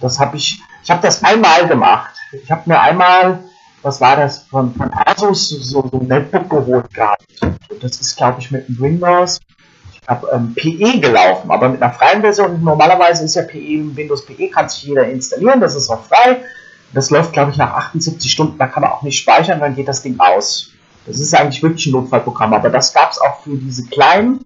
[0.00, 2.14] das habe ich, ich habe das einmal gemacht.
[2.32, 3.44] Ich habe mir einmal,
[3.82, 7.26] was war das, von, von Asus so, so ein Netbook geholt gehabt.
[7.42, 9.40] Und das ist, glaube ich, mit einem Windows,
[10.04, 12.62] ich habe ähm, PE gelaufen, aber mit einer freien Version.
[12.62, 16.42] Normalerweise ist ja PE, Windows PE kann sich jeder installieren, das ist auch frei.
[16.92, 19.88] Das läuft, glaube ich, nach 78 Stunden, da kann man auch nicht speichern, dann geht
[19.88, 20.73] das Ding aus.
[21.06, 24.44] Das ist eigentlich wirklich ein Notfallprogramm, aber das gab es auch für diese kleinen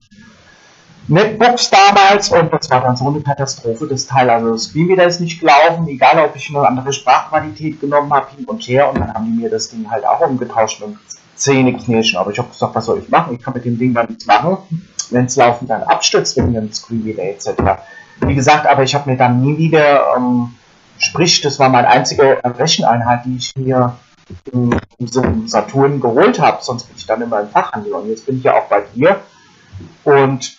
[1.09, 4.29] Netbooks damals und das war dann so eine Katastrophe, das Teil.
[4.29, 8.45] Also das Screenreader ist nicht gelaufen, egal ob ich eine andere Sprachqualität genommen habe, hin
[8.45, 10.99] und her und dann haben die mir das Ding halt auch umgetauscht und
[11.35, 12.19] Zähne knirschen.
[12.19, 13.35] Aber ich habe gesagt, was soll ich machen?
[13.35, 14.59] Ich kann mit dem Ding dann nichts machen,
[15.11, 17.81] wenn es laufend dann abstürzt wegen dem Screenreader etc.
[18.21, 20.55] Wie gesagt, aber ich habe mir dann nie wieder, ähm,
[20.99, 23.97] sprich, das war meine einzige Recheneinheit, die ich mir
[25.01, 28.39] so einem Saturn geholt habe, sonst bin ich dann immer im Fachhandel und jetzt bin
[28.39, 29.21] ich ja auch bei dir
[30.05, 30.59] und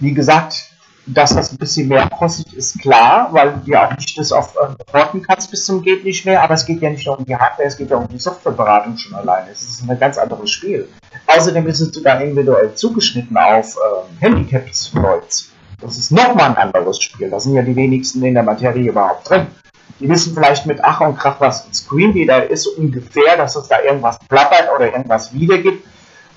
[0.00, 0.72] wie gesagt,
[1.06, 4.54] dass das ein bisschen mehr kostet, ist klar, weil du ja auch nicht das auf
[4.56, 7.34] äh, kannst bis zum geht nicht mehr, aber es geht ja nicht nur um die
[7.34, 9.50] Hardware, es geht ja um die Softwareberatung schon alleine.
[9.50, 10.88] Es ist ein ganz anderes Spiel.
[11.26, 15.26] Außerdem ist es sogar individuell zugeschnitten auf äh, Handicaps-Leute.
[15.80, 17.28] Das ist nochmal ein anderes Spiel.
[17.28, 19.48] Da sind ja die wenigsten in der Materie überhaupt drin.
[20.00, 23.80] Die wissen vielleicht mit Ach und Krach, was ein Screenreader ist, ungefähr, dass es da
[23.80, 25.86] irgendwas plappert oder irgendwas wiedergibt.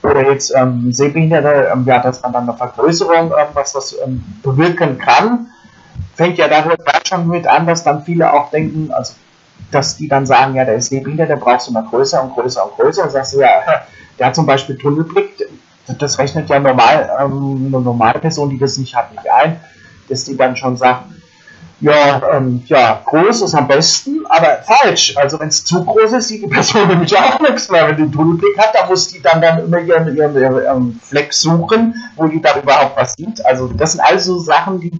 [0.04, 5.00] Oder jetzt ähm, Sehbehinderte, ähm, ja, dass man dann eine Vergrößerung, ähm, was ähm, bewirken
[5.00, 5.48] kann,
[6.16, 6.78] fängt ja darüber
[7.08, 9.14] schon mit an, dass dann viele auch denken, also
[9.72, 12.66] dass die dann sagen, ja, der ist sehbehindert, der braucht du mal größer und größer
[12.66, 13.10] und größer.
[13.10, 13.50] Sagst du, ja,
[14.20, 15.48] der hat zum Beispiel Tunnelblick,
[16.00, 19.60] das rechnet ja normal, ähm, eine normale Person, die das nicht hat, nicht ein,
[20.10, 21.06] dass die dann schon sagt,
[21.82, 25.16] ja, ähm, ja, groß ist am besten, aber falsch.
[25.18, 27.88] Also wenn es zu groß ist, sieht die Person nämlich auch nichts mehr.
[27.88, 31.94] Wenn die Tunnelblick hat, da muss die dann, dann immer ihren, ihren, ihren Fleck suchen,
[32.16, 33.46] wo die da überhaupt was sieht.
[33.46, 35.00] Also das sind also Sachen, die,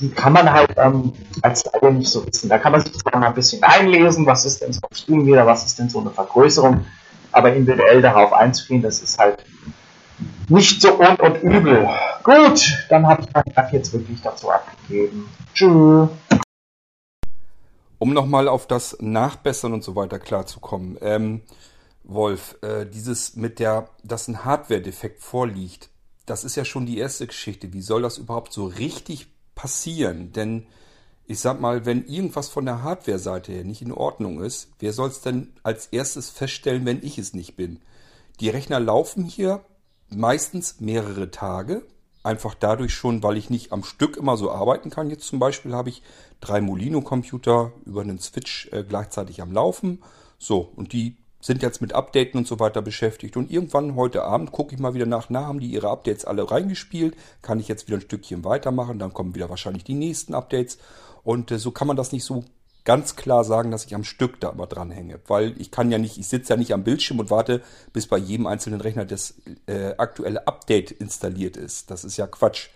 [0.00, 1.12] die kann man halt ähm,
[1.42, 2.48] als Laie nicht so wissen.
[2.48, 5.46] Da kann man sich mal ein bisschen einlesen, was ist denn so ein Stream wieder,
[5.46, 6.86] was ist denn so eine Vergrößerung,
[7.32, 9.44] aber individuell darauf einzugehen, das ist halt
[10.48, 11.88] nicht so und und übel.
[12.22, 15.28] Gut, dann habe ich meinen Kaff jetzt wirklich dazu abgegeben.
[15.54, 16.08] Tschüss.
[17.98, 20.98] Um nochmal auf das Nachbessern und so weiter klarzukommen.
[21.00, 21.42] Ähm,
[22.02, 25.88] Wolf, äh, dieses mit der, dass ein Hardware-Defekt vorliegt,
[26.26, 27.72] das ist ja schon die erste Geschichte.
[27.72, 30.32] Wie soll das überhaupt so richtig passieren?
[30.32, 30.66] Denn
[31.26, 35.08] ich sag mal, wenn irgendwas von der Hardware-Seite her nicht in Ordnung ist, wer soll
[35.08, 37.80] es denn als erstes feststellen, wenn ich es nicht bin?
[38.40, 39.64] Die Rechner laufen hier
[40.16, 41.82] meistens mehrere Tage.
[42.22, 45.10] Einfach dadurch schon, weil ich nicht am Stück immer so arbeiten kann.
[45.10, 46.02] Jetzt zum Beispiel habe ich
[46.40, 50.02] drei Molino-Computer über einen Switch äh, gleichzeitig am Laufen.
[50.38, 53.36] So, und die sind jetzt mit Updaten und so weiter beschäftigt.
[53.36, 56.50] Und irgendwann heute Abend gucke ich mal wieder nach, na, haben die ihre Updates alle
[56.50, 57.14] reingespielt?
[57.42, 58.98] Kann ich jetzt wieder ein Stückchen weitermachen?
[58.98, 60.78] Dann kommen wieder wahrscheinlich die nächsten Updates.
[61.22, 62.44] Und äh, so kann man das nicht so
[62.84, 65.18] ganz klar sagen, dass ich am Stück da immer dran hänge.
[65.26, 67.62] Weil ich kann ja nicht, ich sitze ja nicht am Bildschirm und warte,
[67.92, 69.34] bis bei jedem einzelnen Rechner das
[69.66, 71.90] äh, aktuelle Update installiert ist.
[71.90, 72.68] Das ist ja Quatsch.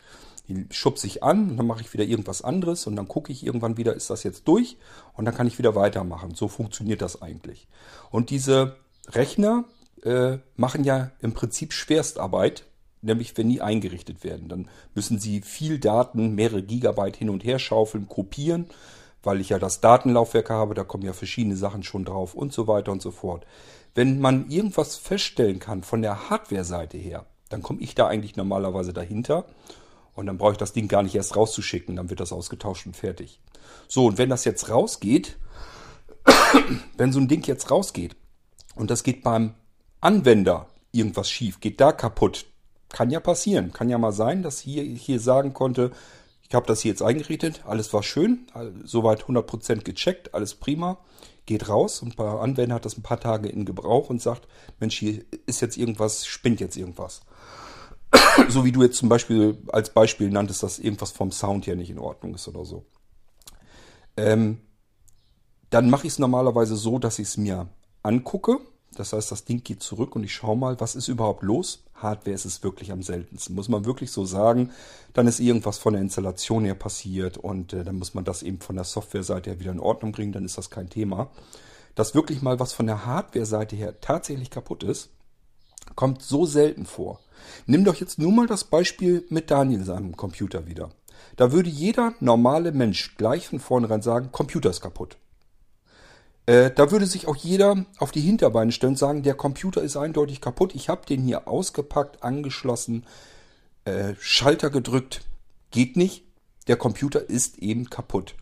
[0.49, 3.45] Die schubse ich an und dann mache ich wieder irgendwas anderes und dann gucke ich
[3.45, 4.79] irgendwann wieder, ist das jetzt durch
[5.13, 6.35] und dann kann ich wieder weitermachen.
[6.35, 7.69] So funktioniert das eigentlich.
[8.11, 8.77] Und diese
[9.09, 9.65] Rechner
[10.05, 12.65] äh, machen ja im Prinzip Schwerstarbeit,
[13.03, 14.49] nämlich wenn die eingerichtet werden.
[14.49, 18.69] Dann müssen sie viel Daten, mehrere Gigabyte hin und her schaufeln, kopieren
[19.23, 22.67] weil ich ja das Datenlaufwerk habe, da kommen ja verschiedene Sachen schon drauf und so
[22.67, 23.47] weiter und so fort.
[23.95, 28.93] Wenn man irgendwas feststellen kann von der Hardware-Seite her, dann komme ich da eigentlich normalerweise
[28.93, 29.47] dahinter
[30.15, 32.97] und dann brauche ich das Ding gar nicht erst rauszuschicken, dann wird das ausgetauscht und
[32.97, 33.41] fertig.
[33.89, 35.39] So, und wenn das jetzt rausgeht,
[36.97, 38.17] wenn so ein Ding jetzt rausgeht
[38.75, 39.55] und das geht beim
[40.01, 42.47] Anwender irgendwas schief, geht da kaputt,
[42.89, 43.73] kann ja passieren.
[43.73, 45.91] Kann ja mal sein, dass hier, hier sagen konnte,
[46.49, 48.47] Ich habe das hier jetzt eingerichtet, alles war schön,
[48.85, 50.99] soweit 100% gecheckt, alles prima.
[51.45, 54.49] Geht raus und bei Anwender hat das ein paar Tage in Gebrauch und sagt,
[54.81, 57.23] Mensch, hier ist jetzt irgendwas, spinnt jetzt irgendwas.
[58.49, 61.91] so wie du jetzt zum Beispiel als Beispiel nanntest, dass irgendwas vom Sound her nicht
[61.91, 62.85] in Ordnung ist oder so.
[64.17, 64.61] Ähm,
[65.71, 67.69] dann mache ich es normalerweise so, dass ich es mir
[68.03, 68.59] angucke.
[68.99, 71.85] Das heißt, das Ding geht zurück und ich schaue mal, was ist überhaupt los.
[71.95, 73.55] Hardware ist es wirklich am seltensten.
[73.55, 74.71] Muss man wirklich so sagen.
[75.13, 78.61] Dann ist irgendwas von der Installation her passiert und äh, dann muss man das eben
[78.61, 80.33] von der Softwareseite her wieder in Ordnung bringen.
[80.33, 81.31] Dann ist das kein Thema.
[81.95, 85.11] Dass wirklich mal was von der Hardware-Seite her tatsächlich kaputt ist,
[85.95, 87.21] kommt so selten vor.
[87.67, 90.91] Nimm doch jetzt nur mal das Beispiel mit Daniel seinem Computer wieder.
[91.37, 95.17] Da würde jeder normale Mensch gleich von vornherein sagen, Computer ist kaputt.
[96.49, 99.99] Äh, da würde sich auch jeder auf die Hinterbeine stellen und sagen, der Computer ist
[99.99, 100.75] eindeutig kaputt.
[100.75, 103.05] Ich habe den hier ausgepackt, angeschlossen,
[103.85, 105.21] äh, Schalter gedrückt.
[105.71, 106.25] Geht nicht.
[106.67, 108.35] Der Computer ist eben kaputt.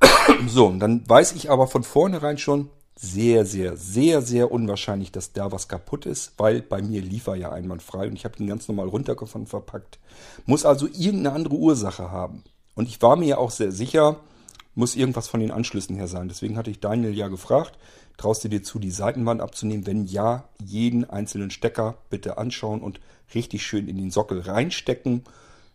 [0.48, 5.52] so, dann weiß ich aber von vornherein schon, sehr, sehr, sehr, sehr unwahrscheinlich, dass da
[5.52, 8.66] was kaputt ist, weil bei mir lief er ja einwandfrei und ich habe den ganz
[8.66, 9.98] normal runtergefahren verpackt.
[10.46, 12.44] Muss also irgendeine andere Ursache haben.
[12.74, 14.20] Und ich war mir ja auch sehr sicher,
[14.74, 16.28] muss irgendwas von den Anschlüssen her sein.
[16.28, 17.78] Deswegen hatte ich Daniel ja gefragt,
[18.16, 19.86] traust du dir zu, die Seitenwand abzunehmen?
[19.86, 23.00] Wenn ja, jeden einzelnen Stecker bitte anschauen und
[23.34, 25.24] richtig schön in den Sockel reinstecken.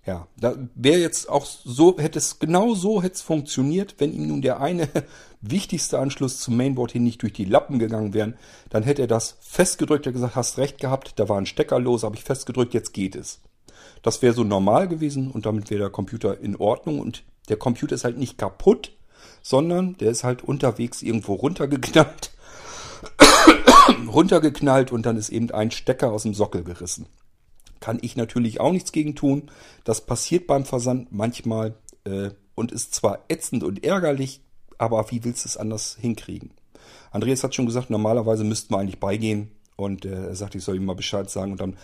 [0.05, 4.27] Ja, da wäre jetzt auch so, hätte es genau so hätte es funktioniert, wenn ihm
[4.27, 4.87] nun der eine
[5.41, 8.35] wichtigste Anschluss zum Mainboard hin nicht durch die Lappen gegangen wäre,
[8.69, 12.03] dann hätte er das festgedrückt, er gesagt, hast recht gehabt, da war ein Stecker los,
[12.03, 13.39] habe ich festgedrückt, jetzt geht es.
[14.01, 17.95] Das wäre so normal gewesen und damit wäre der Computer in Ordnung und der Computer
[17.95, 18.91] ist halt nicht kaputt,
[19.41, 22.31] sondern der ist halt unterwegs irgendwo runtergeknallt.
[24.07, 27.07] runtergeknallt und dann ist eben ein Stecker aus dem Sockel gerissen.
[27.79, 29.51] Kann ich natürlich auch nichts gegen tun.
[29.83, 31.75] Das passiert beim Versand manchmal
[32.05, 34.41] äh, und ist zwar ätzend und ärgerlich,
[34.77, 36.51] aber wie willst du es anders hinkriegen?
[37.11, 40.77] Andreas hat schon gesagt, normalerweise müssten wir eigentlich beigehen und äh, er sagt, ich soll
[40.77, 41.77] ihm mal Bescheid sagen und dann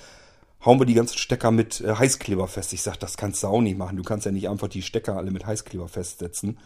[0.65, 2.73] hauen wir die ganzen Stecker mit äh, Heißkleber fest.
[2.73, 3.97] Ich sage, das kannst du auch nicht machen.
[3.97, 6.57] Du kannst ja nicht einfach die Stecker alle mit Heißkleber festsetzen.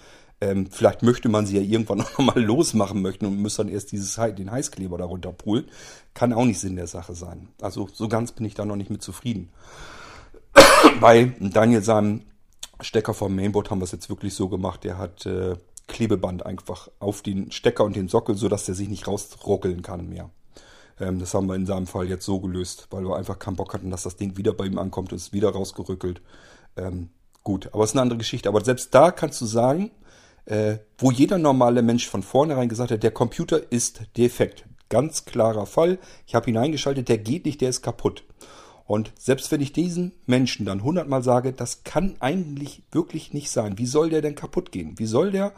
[0.41, 3.91] Ähm, vielleicht möchte man sie ja irgendwann noch mal losmachen möchten und muss dann erst
[3.91, 5.65] dieses, den Heißkleber darunter poolen.
[6.13, 7.49] Kann auch nicht Sinn der Sache sein.
[7.61, 9.49] Also so ganz bin ich da noch nicht mit zufrieden.
[10.99, 12.23] Bei Daniel seinem
[12.81, 14.83] Stecker vom Mainboard haben wir es jetzt wirklich so gemacht.
[14.83, 15.55] Der hat äh,
[15.87, 20.29] Klebeband einfach auf den Stecker und den Sockel, sodass der sich nicht rausruckeln kann mehr.
[20.99, 23.73] Ähm, das haben wir in seinem Fall jetzt so gelöst, weil wir einfach keinen Bock
[23.73, 26.21] hatten, dass das Ding wieder bei ihm ankommt und ist wieder rausgerückelt.
[26.77, 27.09] Ähm,
[27.43, 28.49] gut, aber es ist eine andere Geschichte.
[28.49, 29.91] Aber selbst da kannst du sagen,
[30.45, 34.65] äh, wo jeder normale Mensch von vornherein gesagt hat, der Computer ist defekt.
[34.89, 35.97] Ganz klarer Fall.
[36.27, 38.23] Ich habe ihn eingeschaltet, der geht nicht, der ist kaputt.
[38.85, 43.79] Und selbst wenn ich diesen Menschen dann hundertmal sage, das kann eigentlich wirklich nicht sein.
[43.79, 44.99] Wie soll der denn kaputt gehen?
[44.99, 45.53] Wie soll der,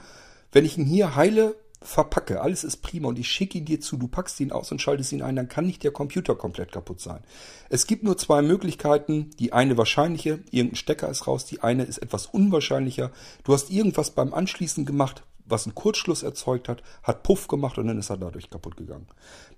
[0.54, 3.98] wenn ich ihn hier heile verpacke, alles ist prima und ich schicke ihn dir zu,
[3.98, 7.00] du packst ihn aus und schaltest ihn ein, dann kann nicht der Computer komplett kaputt
[7.00, 7.24] sein.
[7.70, 9.30] Es gibt nur zwei Möglichkeiten.
[9.40, 13.12] Die eine wahrscheinliche, irgendein Stecker ist raus, die eine ist etwas unwahrscheinlicher.
[13.44, 17.88] Du hast irgendwas beim Anschließen gemacht, was einen Kurzschluss erzeugt hat, hat Puff gemacht und
[17.88, 19.08] dann ist er dadurch kaputt gegangen.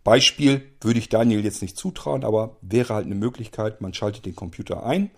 [0.04, 4.36] Beispiel würde ich Daniel jetzt nicht zutrauen, aber wäre halt eine Möglichkeit, man schaltet den
[4.36, 5.10] Computer ein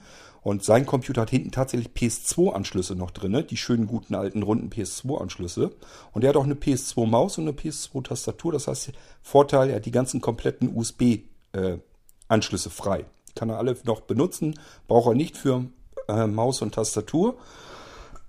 [0.43, 5.71] und sein Computer hat hinten tatsächlich PS2-Anschlüsse noch drin, die schönen guten alten runden PS2-Anschlüsse.
[6.13, 8.51] Und er hat auch eine PS2-Maus und eine PS2-Tastatur.
[8.51, 13.05] Das heißt, Vorteil, er hat die ganzen kompletten USB-Anschlüsse äh, frei.
[13.35, 15.65] Kann er alle noch benutzen, braucht er nicht für
[16.07, 17.37] äh, Maus und Tastatur,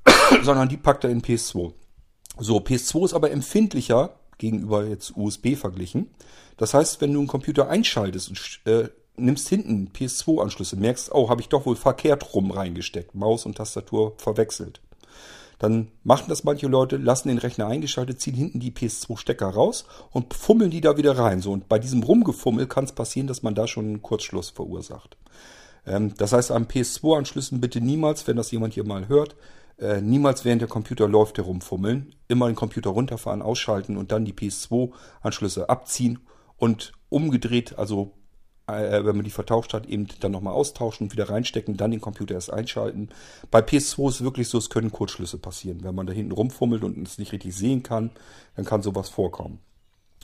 [0.43, 1.73] sondern die packt er in PS2.
[2.39, 6.11] So, PS2 ist aber empfindlicher gegenüber jetzt USB verglichen.
[6.59, 11.41] Das heißt, wenn du einen Computer einschaltest und äh, nimmst hinten PS2-Anschlüsse, merkst, oh, habe
[11.41, 14.81] ich doch wohl verkehrt rum reingesteckt, Maus und Tastatur verwechselt.
[15.59, 20.35] Dann machen das manche Leute, lassen den Rechner eingeschaltet, ziehen hinten die PS2-Stecker raus und
[20.35, 21.41] fummeln die da wieder rein.
[21.41, 25.17] So, und bei diesem Rumgefummel kann es passieren, dass man da schon einen Kurzschluss verursacht.
[25.87, 29.37] Ähm, das heißt, an PS2-Anschlüssen bitte niemals, wenn das jemand hier mal hört,
[29.79, 32.15] äh, niemals während der Computer läuft herumfummeln.
[32.27, 36.19] Immer den Computer runterfahren, ausschalten und dann die PS2-Anschlüsse abziehen
[36.57, 38.13] und umgedreht, also
[38.67, 42.01] äh, wenn man die vertauscht hat, eben dann nochmal austauschen und wieder reinstecken, dann den
[42.01, 43.09] Computer erst einschalten.
[43.51, 45.83] Bei PS2 ist wirklich so, es können Kurzschlüsse passieren.
[45.83, 48.11] Wenn man da hinten rumfummelt und es nicht richtig sehen kann,
[48.57, 49.59] dann kann sowas vorkommen.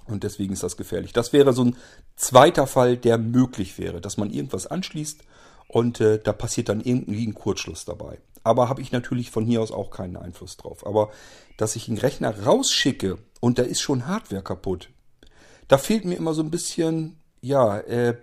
[0.06, 1.12] Und deswegen ist das gefährlich.
[1.12, 1.76] Das wäre so ein
[2.16, 5.20] zweiter Fall, der möglich wäre, dass man irgendwas anschließt
[5.68, 8.18] und äh, da passiert dann irgendwie ein Kurzschluss dabei.
[8.42, 10.86] Aber habe ich natürlich von hier aus auch keinen Einfluss drauf.
[10.86, 11.10] Aber
[11.58, 14.88] dass ich einen Rechner rausschicke und da ist schon Hardware kaputt,
[15.68, 18.16] da fehlt mir immer so ein bisschen, ja, äh,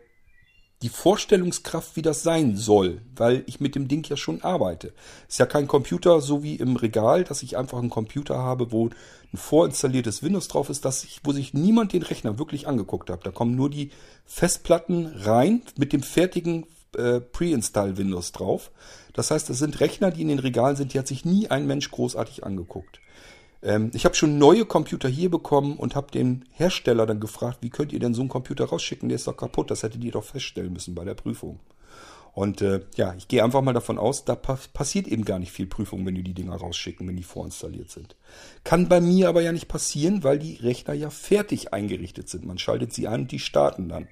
[0.82, 4.94] die Vorstellungskraft, wie das sein soll, weil ich mit dem Ding ja schon arbeite.
[5.28, 8.88] Ist ja kein Computer so wie im Regal, dass ich einfach einen Computer habe, wo
[8.88, 13.26] ein vorinstalliertes Windows drauf ist, dass ich, wo sich niemand den Rechner wirklich angeguckt hat.
[13.26, 13.92] Da kommen nur die
[14.26, 16.66] Festplatten rein mit dem fertigen
[16.98, 18.72] äh, Pre-Install Windows drauf.
[19.14, 21.68] Das heißt, das sind Rechner, die in den Regalen sind, die hat sich nie ein
[21.68, 23.00] Mensch großartig angeguckt.
[23.66, 27.72] Ähm, ich habe schon neue Computer hier bekommen und habe den Hersteller dann gefragt, wie
[27.72, 29.10] könnt ihr denn so einen Computer rausschicken?
[29.10, 29.72] Der ist doch kaputt.
[29.72, 31.60] Das hättet ihr doch feststellen müssen bei der Prüfung.
[32.34, 35.54] Und äh, ja, ich gehe einfach mal davon aus, da pa passiert eben gar nicht
[35.54, 38.18] viel Prüfung, wenn die die Dinger rausschicken, wenn die vorinstalliert sind.
[38.66, 42.46] Kann bei mir aber ja nicht passieren, weil die Rechner ja fertig eingerichtet sind.
[42.46, 44.10] Man schaltet sie an und die starten dann.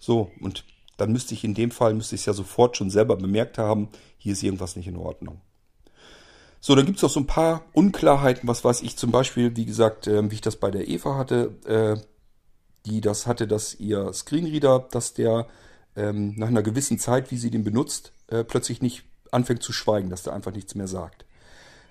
[0.00, 0.64] So, und
[0.96, 3.90] dann müsste ich in dem Fall, müsste ich es ja sofort schon selber bemerkt haben,
[4.16, 5.42] hier ist irgendwas nicht in Ordnung.
[6.64, 9.64] So, dann gibt es auch so ein paar Unklarheiten, was weiß ich zum Beispiel, wie
[9.64, 12.00] gesagt, äh, wie ich das bei der Eva hatte, äh,
[12.86, 15.48] die das hatte, dass ihr Screenreader, dass der
[15.96, 19.02] ähm, nach einer gewissen Zeit, wie sie den benutzt, äh, plötzlich nicht
[19.32, 21.24] anfängt zu schweigen, dass der einfach nichts mehr sagt.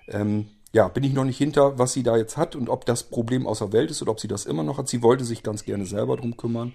[0.08, 3.02] Ähm, ja, bin ich noch nicht hinter, was sie da jetzt hat und ob das
[3.02, 4.88] Problem außer Welt ist oder ob sie das immer noch hat.
[4.88, 6.74] Sie wollte sich ganz gerne selber drum kümmern.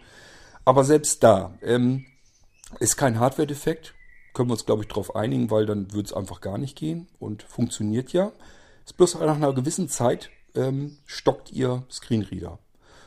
[0.66, 2.06] Aber selbst da ähm,
[2.80, 3.96] ist kein Hardware-Defekt
[4.38, 7.08] können wir uns, glaube ich, darauf einigen, weil dann wird es einfach gar nicht gehen
[7.18, 8.32] und funktioniert ja.
[8.86, 12.60] Ist bloß nach einer gewissen Zeit ähm, stockt ihr Screenreader.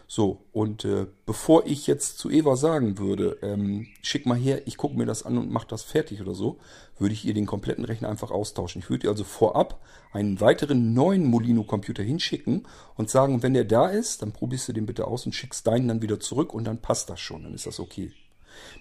[0.09, 4.77] So, und äh, bevor ich jetzt zu Eva sagen würde, ähm, schick mal her, ich
[4.77, 6.59] gucke mir das an und mach das fertig oder so,
[6.99, 8.83] würde ich ihr den kompletten Rechner einfach austauschen.
[8.83, 9.81] Ich würde ihr also vorab
[10.13, 12.67] einen weiteren neuen Molino-Computer hinschicken
[12.97, 15.87] und sagen, wenn der da ist, dann probierst du den bitte aus und schickst deinen
[15.87, 18.11] dann wieder zurück und dann passt das schon, dann ist das okay.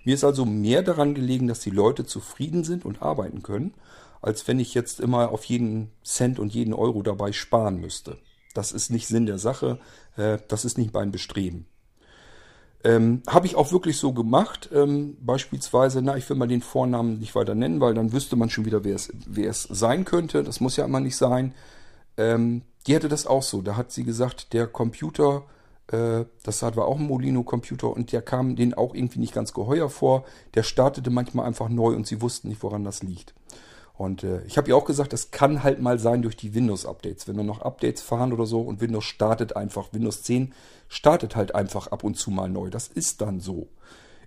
[0.03, 3.73] Mir ist also mehr daran gelegen, dass die Leute zufrieden sind und arbeiten können,
[4.21, 8.17] als wenn ich jetzt immer auf jeden Cent und jeden Euro dabei sparen müsste.
[8.53, 9.79] Das ist nicht Sinn der Sache,
[10.17, 11.67] äh, das ist nicht mein Bestreben.
[12.83, 14.69] Ähm, Habe ich auch wirklich so gemacht.
[14.73, 18.49] Ähm, beispielsweise, na, ich will mal den Vornamen nicht weiter nennen, weil dann wüsste man
[18.49, 20.43] schon wieder, wer es, sein könnte.
[20.43, 21.53] Das muss ja immer nicht sein.
[22.17, 23.61] Ähm, die hatte das auch so.
[23.61, 25.43] Da hat sie gesagt, der Computer
[25.91, 30.23] das war auch ein Molino-Computer und der kam denen auch irgendwie nicht ganz geheuer vor.
[30.53, 33.33] Der startete manchmal einfach neu und sie wussten nicht, woran das liegt.
[33.97, 37.27] Und äh, ich habe ja auch gesagt, das kann halt mal sein durch die Windows-Updates.
[37.27, 40.53] Wenn wir noch Updates fahren oder so und Windows startet einfach, Windows 10
[40.87, 42.69] startet halt einfach ab und zu mal neu.
[42.69, 43.67] Das ist dann so.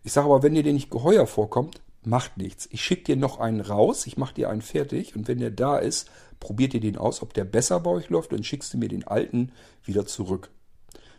[0.03, 2.69] Ich sage aber, wenn dir den nicht geheuer vorkommt, macht nichts.
[2.71, 5.79] Ich schicke dir noch einen raus, ich mache dir einen fertig und wenn der da
[5.79, 6.11] ist,
[6.41, 9.07] probiert ihr den aus, ob der besser bei euch läuft und schickst du mir den
[9.07, 9.53] alten
[9.85, 10.51] wieder zurück.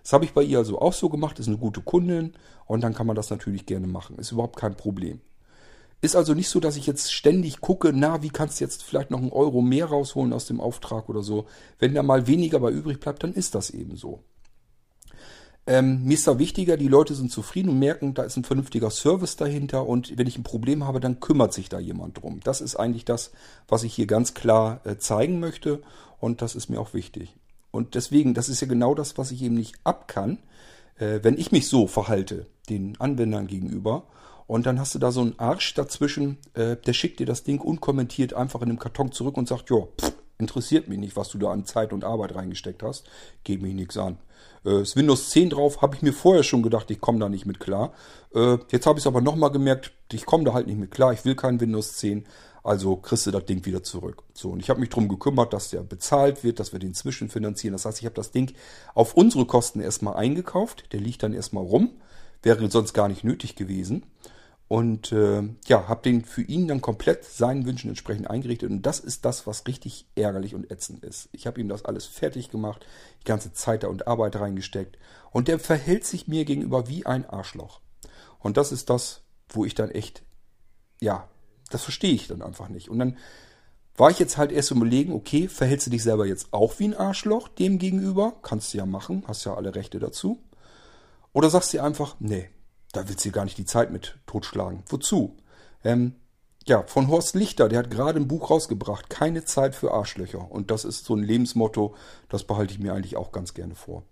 [0.03, 2.33] Das habe ich bei ihr also auch so gemacht, ist eine gute Kundin
[2.65, 4.17] und dann kann man das natürlich gerne machen.
[4.17, 5.21] Ist überhaupt kein Problem.
[6.01, 9.09] Ist also nicht so, dass ich jetzt ständig gucke, na, wie kannst du jetzt vielleicht
[9.09, 11.45] noch einen Euro mehr rausholen aus dem Auftrag oder so.
[11.79, 14.19] Wenn da mal weniger bei übrig bleibt, dann ist das eben so.
[15.65, 18.89] Ähm, mir ist da wichtiger, die Leute sind zufrieden und merken, da ist ein vernünftiger
[18.89, 22.41] Service dahinter und wenn ich ein Problem habe, dann kümmert sich da jemand drum.
[22.43, 23.31] Das ist eigentlich das,
[23.69, 25.81] was ich hier ganz klar äh, zeigen möchte
[26.19, 27.33] und das ist mir auch wichtig.
[27.73, 30.37] Und deswegen, das ist ja genau das, was ich eben nicht ab kann,
[30.99, 34.03] äh, wenn ich mich so verhalte, den Anwendern gegenüber.
[34.45, 37.59] Und dann hast du da so einen Arsch dazwischen, äh, der schickt dir das Ding
[37.59, 39.87] unkommentiert einfach in einem Karton zurück und sagt, ja,
[40.37, 43.09] interessiert mich nicht, was du da an Zeit und Arbeit reingesteckt hast,
[43.43, 44.19] geht mich nichts an.
[44.63, 47.47] Äh, ist Windows 10 drauf, habe ich mir vorher schon gedacht, ich komme da nicht
[47.47, 47.91] mit klar.
[48.35, 51.11] Äh, jetzt habe ich es aber nochmal gemerkt, ich komme da halt nicht mit klar,
[51.11, 52.27] ich will kein Windows 10.
[52.63, 54.23] Also kriegst du das Ding wieder zurück.
[54.33, 57.73] So, und ich habe mich darum gekümmert, dass der bezahlt wird, dass wir den zwischenfinanzieren.
[57.73, 58.53] Das heißt, ich habe das Ding
[58.93, 60.91] auf unsere Kosten erstmal eingekauft.
[60.93, 61.91] Der liegt dann erstmal rum.
[62.41, 64.05] Wäre sonst gar nicht nötig gewesen.
[64.69, 68.71] Und äh, ja, habe den für ihn dann komplett seinen Wünschen entsprechend eingerichtet.
[68.71, 71.27] Und das ist das, was richtig ärgerlich und ätzend ist.
[71.33, 72.85] Ich habe ihm das alles fertig gemacht,
[73.21, 74.97] die ganze Zeit da und Arbeit reingesteckt.
[75.31, 77.81] Und der verhält sich mir gegenüber wie ein Arschloch.
[78.39, 80.23] Und das ist das, wo ich dann echt,
[81.01, 81.27] ja,
[81.73, 82.89] das verstehe ich dann einfach nicht.
[82.89, 83.17] Und dann
[83.95, 86.97] war ich jetzt halt erst überlegen, okay, verhältst du dich selber jetzt auch wie ein
[86.97, 88.33] Arschloch dem gegenüber?
[88.41, 90.41] Kannst du ja machen, hast ja alle Rechte dazu.
[91.31, 92.49] Oder sagst du einfach, nee,
[92.91, 94.83] da willst du gar nicht die Zeit mit totschlagen.
[94.87, 95.37] Wozu?
[95.83, 96.15] Ähm,
[96.65, 100.49] ja, von Horst Lichter, der hat gerade ein Buch rausgebracht, keine Zeit für Arschlöcher.
[100.49, 101.95] Und das ist so ein Lebensmotto,
[102.29, 104.03] das behalte ich mir eigentlich auch ganz gerne vor.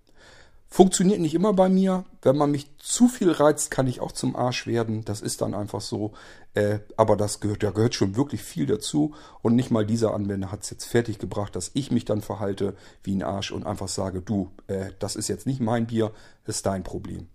[0.74, 2.06] Funktioniert nicht immer bei mir.
[2.22, 5.04] Wenn man mich zu viel reizt, kann ich auch zum Arsch werden.
[5.04, 6.14] Das ist dann einfach so.
[6.54, 9.14] Äh, aber das gehört, da gehört schon wirklich viel dazu.
[9.42, 12.74] Und nicht mal dieser Anwender hat es jetzt fertig gebracht, dass ich mich dann verhalte
[13.04, 16.14] wie ein Arsch und einfach sage, du, äh, das ist jetzt nicht mein Bier,
[16.46, 17.28] ist dein Problem.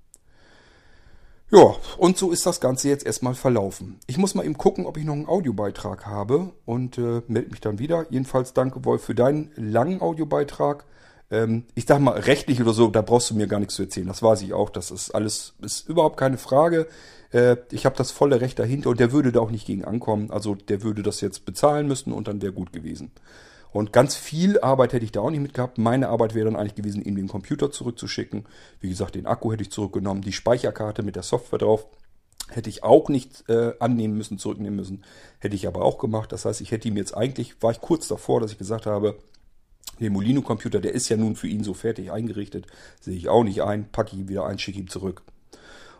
[1.51, 4.01] Ja, und so ist das Ganze jetzt erstmal verlaufen.
[4.07, 7.61] Ich muss mal eben gucken, ob ich noch einen Audiobeitrag habe und äh, melde mich
[7.61, 8.07] dann wieder.
[8.09, 10.87] Jedenfalls danke Wolf für deinen langen Audiobeitrag.
[11.31, 14.07] Ähm, ich sag mal, rechtlich oder so, da brauchst du mir gar nichts zu erzählen.
[14.07, 14.70] Das weiß ich auch.
[14.70, 16.87] Das ist alles, ist überhaupt keine Frage.
[17.33, 20.31] Äh, ich habe das volle Recht dahinter und der würde da auch nicht gegen ankommen.
[20.31, 23.11] Also der würde das jetzt bezahlen müssen und dann wäre gut gewesen.
[23.72, 25.77] Und ganz viel Arbeit hätte ich da auch nicht mit gehabt.
[25.77, 28.47] Meine Arbeit wäre dann eigentlich gewesen, ihm den Computer zurückzuschicken.
[28.81, 31.87] Wie gesagt, den Akku hätte ich zurückgenommen, die Speicherkarte mit der Software drauf.
[32.49, 35.05] Hätte ich auch nicht äh, annehmen müssen, zurücknehmen müssen.
[35.41, 36.33] Hätte ich aber auch gemacht.
[36.33, 39.18] Das heißt, ich hätte ihm jetzt eigentlich, war ich kurz davor, dass ich gesagt habe,
[40.01, 42.66] der Molino-Computer, der ist ja nun für ihn so fertig eingerichtet,
[43.01, 45.22] sehe ich auch nicht ein, packe ihn wieder ein, schicke ihn zurück.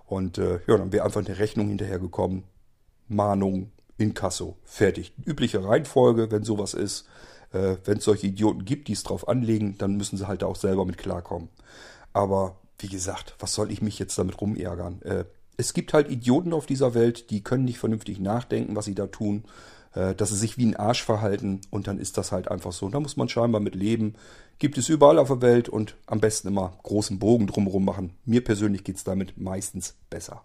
[0.07, 2.45] Und äh, ja, dann wäre einfach eine Rechnung hinterhergekommen.
[3.09, 5.13] Mahnung, Inkasso, fertig.
[5.25, 7.07] Übliche Reihenfolge, wenn sowas ist.
[7.53, 10.57] Äh, wenn es solche Idioten gibt, die es drauf anlegen, dann müssen sie halt auch
[10.57, 11.49] selber mit klarkommen.
[12.13, 15.03] Aber wie gesagt, was soll ich mich jetzt damit rumärgern?
[15.03, 15.25] Äh,
[15.57, 19.07] es gibt halt Idioten auf dieser Welt, die können nicht vernünftig nachdenken, was sie da
[19.07, 19.45] tun,
[20.17, 22.89] dass sie sich wie ein Arsch verhalten und dann ist das halt einfach so.
[22.91, 24.15] Da muss man scheinbar mit leben.
[24.59, 28.13] Gibt es überall auf der Welt und am besten immer großen Bogen drumherum machen.
[28.25, 30.43] Mir persönlich geht es damit meistens besser.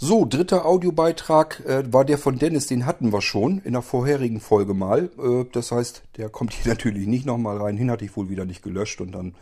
[0.00, 4.40] So, dritter Audiobeitrag äh, war der von Dennis, den hatten wir schon in der vorherigen
[4.40, 5.10] Folge mal.
[5.18, 7.76] Äh, das heißt, der kommt hier natürlich nicht nochmal rein.
[7.76, 9.34] Hin hatte ich wohl wieder nicht gelöscht und dann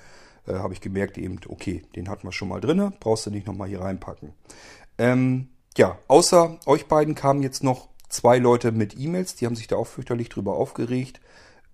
[0.47, 3.47] äh, habe ich gemerkt eben, okay, den hatten wir schon mal drinne, brauchst du nicht
[3.47, 4.33] nochmal hier reinpacken.
[4.99, 9.67] Ähm, ja, außer euch beiden kamen jetzt noch zwei Leute mit E-Mails, die haben sich
[9.67, 11.21] da auch fürchterlich drüber aufgeregt,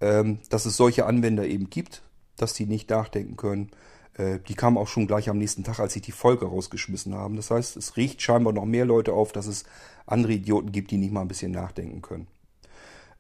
[0.01, 2.03] ähm, dass es solche Anwender eben gibt,
[2.37, 3.71] dass die nicht nachdenken können.
[4.15, 7.37] Äh, die kamen auch schon gleich am nächsten Tag, als ich die Folge rausgeschmissen habe.
[7.37, 9.65] Das heißt, es riecht scheinbar noch mehr Leute auf, dass es
[10.07, 12.27] andere Idioten gibt, die nicht mal ein bisschen nachdenken können.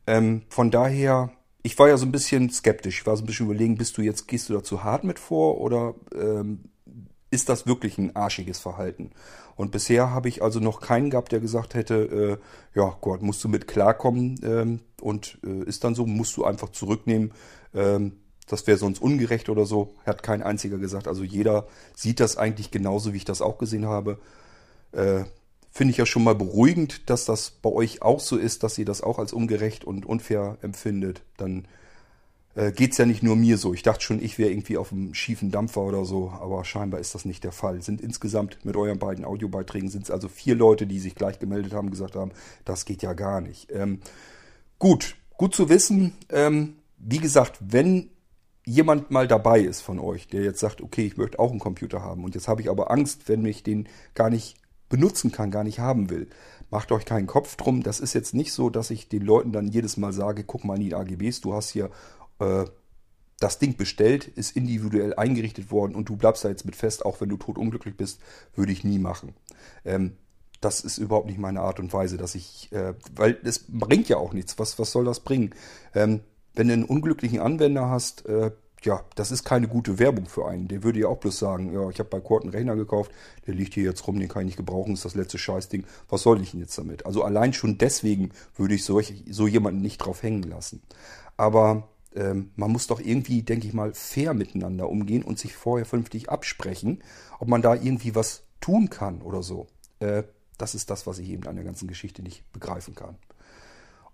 [0.07, 1.31] Ähm, von daher,
[1.63, 3.01] ich war ja so ein bisschen skeptisch.
[3.01, 5.19] Ich war so ein bisschen überlegen, bist du jetzt, gehst du da zu hart mit
[5.19, 6.65] vor oder ähm,
[7.31, 9.11] ist das wirklich ein arschiges Verhalten?
[9.55, 12.39] Und bisher habe ich also noch keinen gehabt, der gesagt hätte,
[12.75, 16.45] äh, ja Gott, musst du mit klarkommen ähm, und äh, ist dann so, musst du
[16.45, 17.33] einfach zurücknehmen.
[17.75, 18.17] Ähm,
[18.49, 21.07] das wäre sonst ungerecht oder so, hat kein einziger gesagt.
[21.07, 24.19] Also jeder sieht das eigentlich genauso, wie ich das auch gesehen habe.
[24.93, 25.25] Äh,
[25.75, 28.85] Finde ich ja schon mal beruhigend, dass das bei euch auch so ist, dass ihr
[28.85, 31.23] das auch als ungerecht und unfair empfindet.
[31.39, 31.67] Dann
[32.55, 33.73] äh, geht es ja nicht nur mir so.
[33.73, 37.15] Ich dachte schon, ich wäre irgendwie auf einem schiefen Dampfer oder so, aber scheinbar ist
[37.15, 37.81] das nicht der Fall.
[37.81, 41.73] Sind insgesamt mit euren beiden Audiobeiträgen sind es also vier Leute, die sich gleich gemeldet
[41.73, 42.33] haben, gesagt haben,
[42.67, 43.73] das geht ja gar nicht.
[43.73, 44.01] Ähm,
[44.79, 46.13] gut, gut zu wissen.
[46.29, 48.11] Ähm, wie gesagt, wenn
[48.67, 52.03] jemand mal dabei ist von euch, der jetzt sagt, okay, ich möchte auch einen Computer
[52.03, 54.57] haben und jetzt habe ich aber Angst, wenn ich den gar nicht
[54.93, 56.29] benutzen kann, gar nicht haben will.
[56.71, 57.83] Macht euch keinen Kopf drum.
[57.83, 60.77] Das ist jetzt nicht so, dass ich den Leuten dann jedes Mal sage, guck mal
[60.77, 61.91] in die AGBs, du hast hier
[62.39, 62.65] äh,
[63.41, 67.23] das Ding bestellt, ist individuell eingerichtet worden und du bleibst da jetzt mit fest, auch
[67.23, 68.21] wenn du totunglücklich bist,
[68.55, 69.35] würde ich nie machen.
[69.87, 70.13] Ähm,
[70.61, 74.19] das ist überhaupt nicht meine Art und Weise, dass ich, äh, weil es bringt ja
[74.19, 74.59] auch nichts.
[74.59, 75.55] Was, was soll das bringen?
[75.95, 76.21] Ähm,
[76.55, 78.51] wenn du einen unglücklichen Anwender hast, äh,
[78.85, 80.69] ja, das ist keine gute Werbung für einen.
[80.69, 83.13] Der würde ja auch bloß sagen, ja, ich habe bei Kurt einen Rechner gekauft,
[83.47, 85.85] der liegt hier jetzt rum, den kann ich nicht gebrauchen, ist das letzte Scheißding.
[86.09, 87.07] Was soll ich denn jetzt damit?
[87.07, 90.83] Also allein schon deswegen würde ich solch, so jemanden nicht drauf hängen lassen.
[91.37, 95.87] Aber ähm, man muss doch irgendwie, denke ich mal, fair miteinander umgehen und sich vorher
[95.87, 97.03] vernünftig absprechen,
[97.39, 99.67] ob man da irgendwie was tun kann oder so.
[100.01, 100.25] Äh,
[100.59, 103.17] das ist das, was ich eben an der ganzen Geschichte nicht begreifen kann.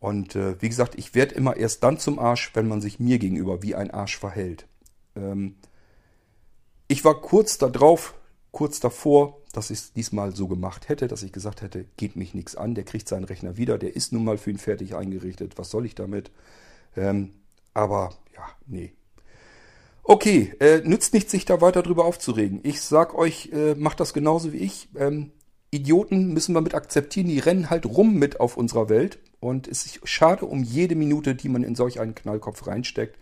[0.00, 3.18] Und äh, wie gesagt, ich werde immer erst dann zum Arsch, wenn man sich mir
[3.18, 4.66] gegenüber wie ein Arsch verhält.
[5.16, 5.56] Ähm,
[6.86, 8.14] ich war kurz darauf,
[8.52, 12.34] kurz davor, dass ich es diesmal so gemacht hätte, dass ich gesagt hätte, geht mich
[12.34, 15.58] nichts an, der kriegt seinen Rechner wieder, der ist nun mal für ihn fertig eingerichtet,
[15.58, 16.30] was soll ich damit?
[16.96, 17.34] Ähm,
[17.74, 18.92] aber ja, nee.
[20.02, 22.60] Okay, äh, nützt nicht, sich da weiter drüber aufzuregen.
[22.62, 24.88] Ich sag euch, äh, macht das genauso wie ich.
[24.96, 25.32] Ähm,
[25.70, 29.18] Idioten müssen wir mit akzeptieren, die rennen halt rum mit auf unserer Welt.
[29.40, 33.18] Und es ist schade um jede Minute, die man in solch einen Knallkopf reinsteckt.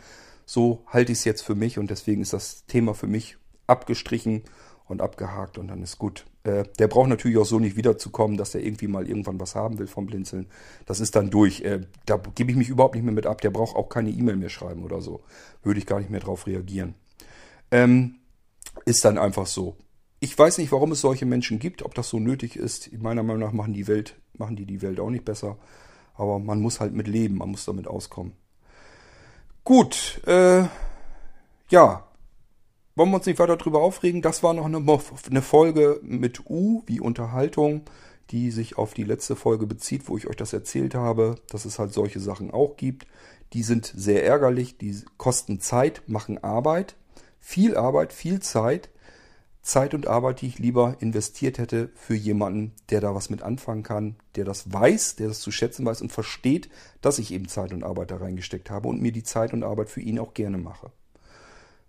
[0.47, 3.37] So halte ich es jetzt für mich und deswegen ist das Thema für mich
[3.67, 4.43] abgestrichen
[4.87, 6.25] und abgehakt und dann ist gut.
[6.45, 9.79] Äh, der braucht natürlich auch so nicht wiederzukommen, dass er irgendwie mal irgendwann was haben
[9.79, 10.47] will vom Blinzeln.
[10.87, 11.63] Das ist dann durch.
[11.63, 13.41] Äh, da gebe ich mich überhaupt nicht mehr mit ab.
[13.41, 15.25] Der braucht auch keine E-Mail mehr schreiben oder so.
[15.63, 16.95] Würde ich gar nicht mehr drauf reagieren.
[17.73, 18.17] Ähm,
[18.85, 19.77] ist dann einfach so.
[20.21, 22.93] Ich weiß nicht, warum es solche Menschen gibt, ob das so nötig ist.
[22.93, 25.59] Meiner Meinung nach machen die Welt, machen die die Welt auch nicht besser.
[26.17, 28.33] Aber man muss halt mit leben, man muss damit auskommen.
[29.65, 30.65] Gut, äh,
[31.69, 32.03] ja.
[32.95, 34.23] Wollen wir uns nicht weiter drüber aufregen?
[34.23, 37.83] Das war noch eine, eine Folge mit U wie Unterhaltung,
[38.31, 41.79] die sich auf die letzte Folge bezieht, wo ich euch das erzählt habe, dass es
[41.79, 43.07] halt solche Sachen auch gibt.
[43.53, 46.97] Die sind sehr ärgerlich, die kosten Zeit, machen Arbeit,
[47.39, 48.89] viel Arbeit, viel Zeit
[49.67, 53.83] Zeit und Arbeit, die ich lieber investiert hätte für jemanden, der da was mit anfangen
[53.83, 57.73] kann, der das weiß, der das zu schätzen weiß und versteht, dass ich eben Zeit
[57.73, 60.57] und Arbeit da reingesteckt habe und mir die Zeit und Arbeit für ihn auch gerne
[60.57, 60.93] mache.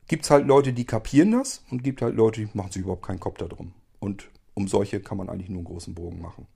[0.07, 3.19] Gibt's halt Leute, die kapieren das und gibt halt Leute, die machen sich überhaupt keinen
[3.19, 3.73] Kopf darum.
[3.99, 6.47] Und um solche kann man eigentlich nur einen großen Bogen machen.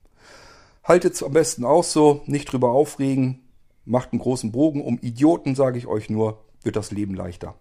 [0.82, 3.46] Haltet's am besten auch so, nicht drüber aufregen,
[3.84, 4.82] macht einen großen Bogen.
[4.82, 7.54] Um Idioten, sage ich euch nur, wird das Leben leichter.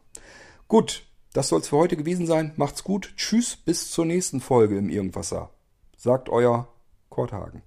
[0.68, 1.04] Gut,
[1.34, 2.52] das soll es für heute gewesen sein.
[2.58, 3.14] Macht's gut.
[3.16, 5.50] Tschüss, bis zur nächsten Folge im Irgendwasser.
[5.98, 6.68] Sagt euer
[7.10, 7.64] Kurt Hagen.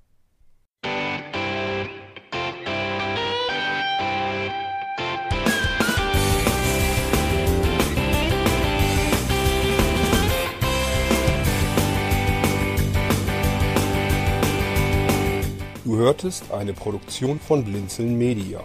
[15.85, 18.65] Du hörtest eine Produktion von Blinzeln Media.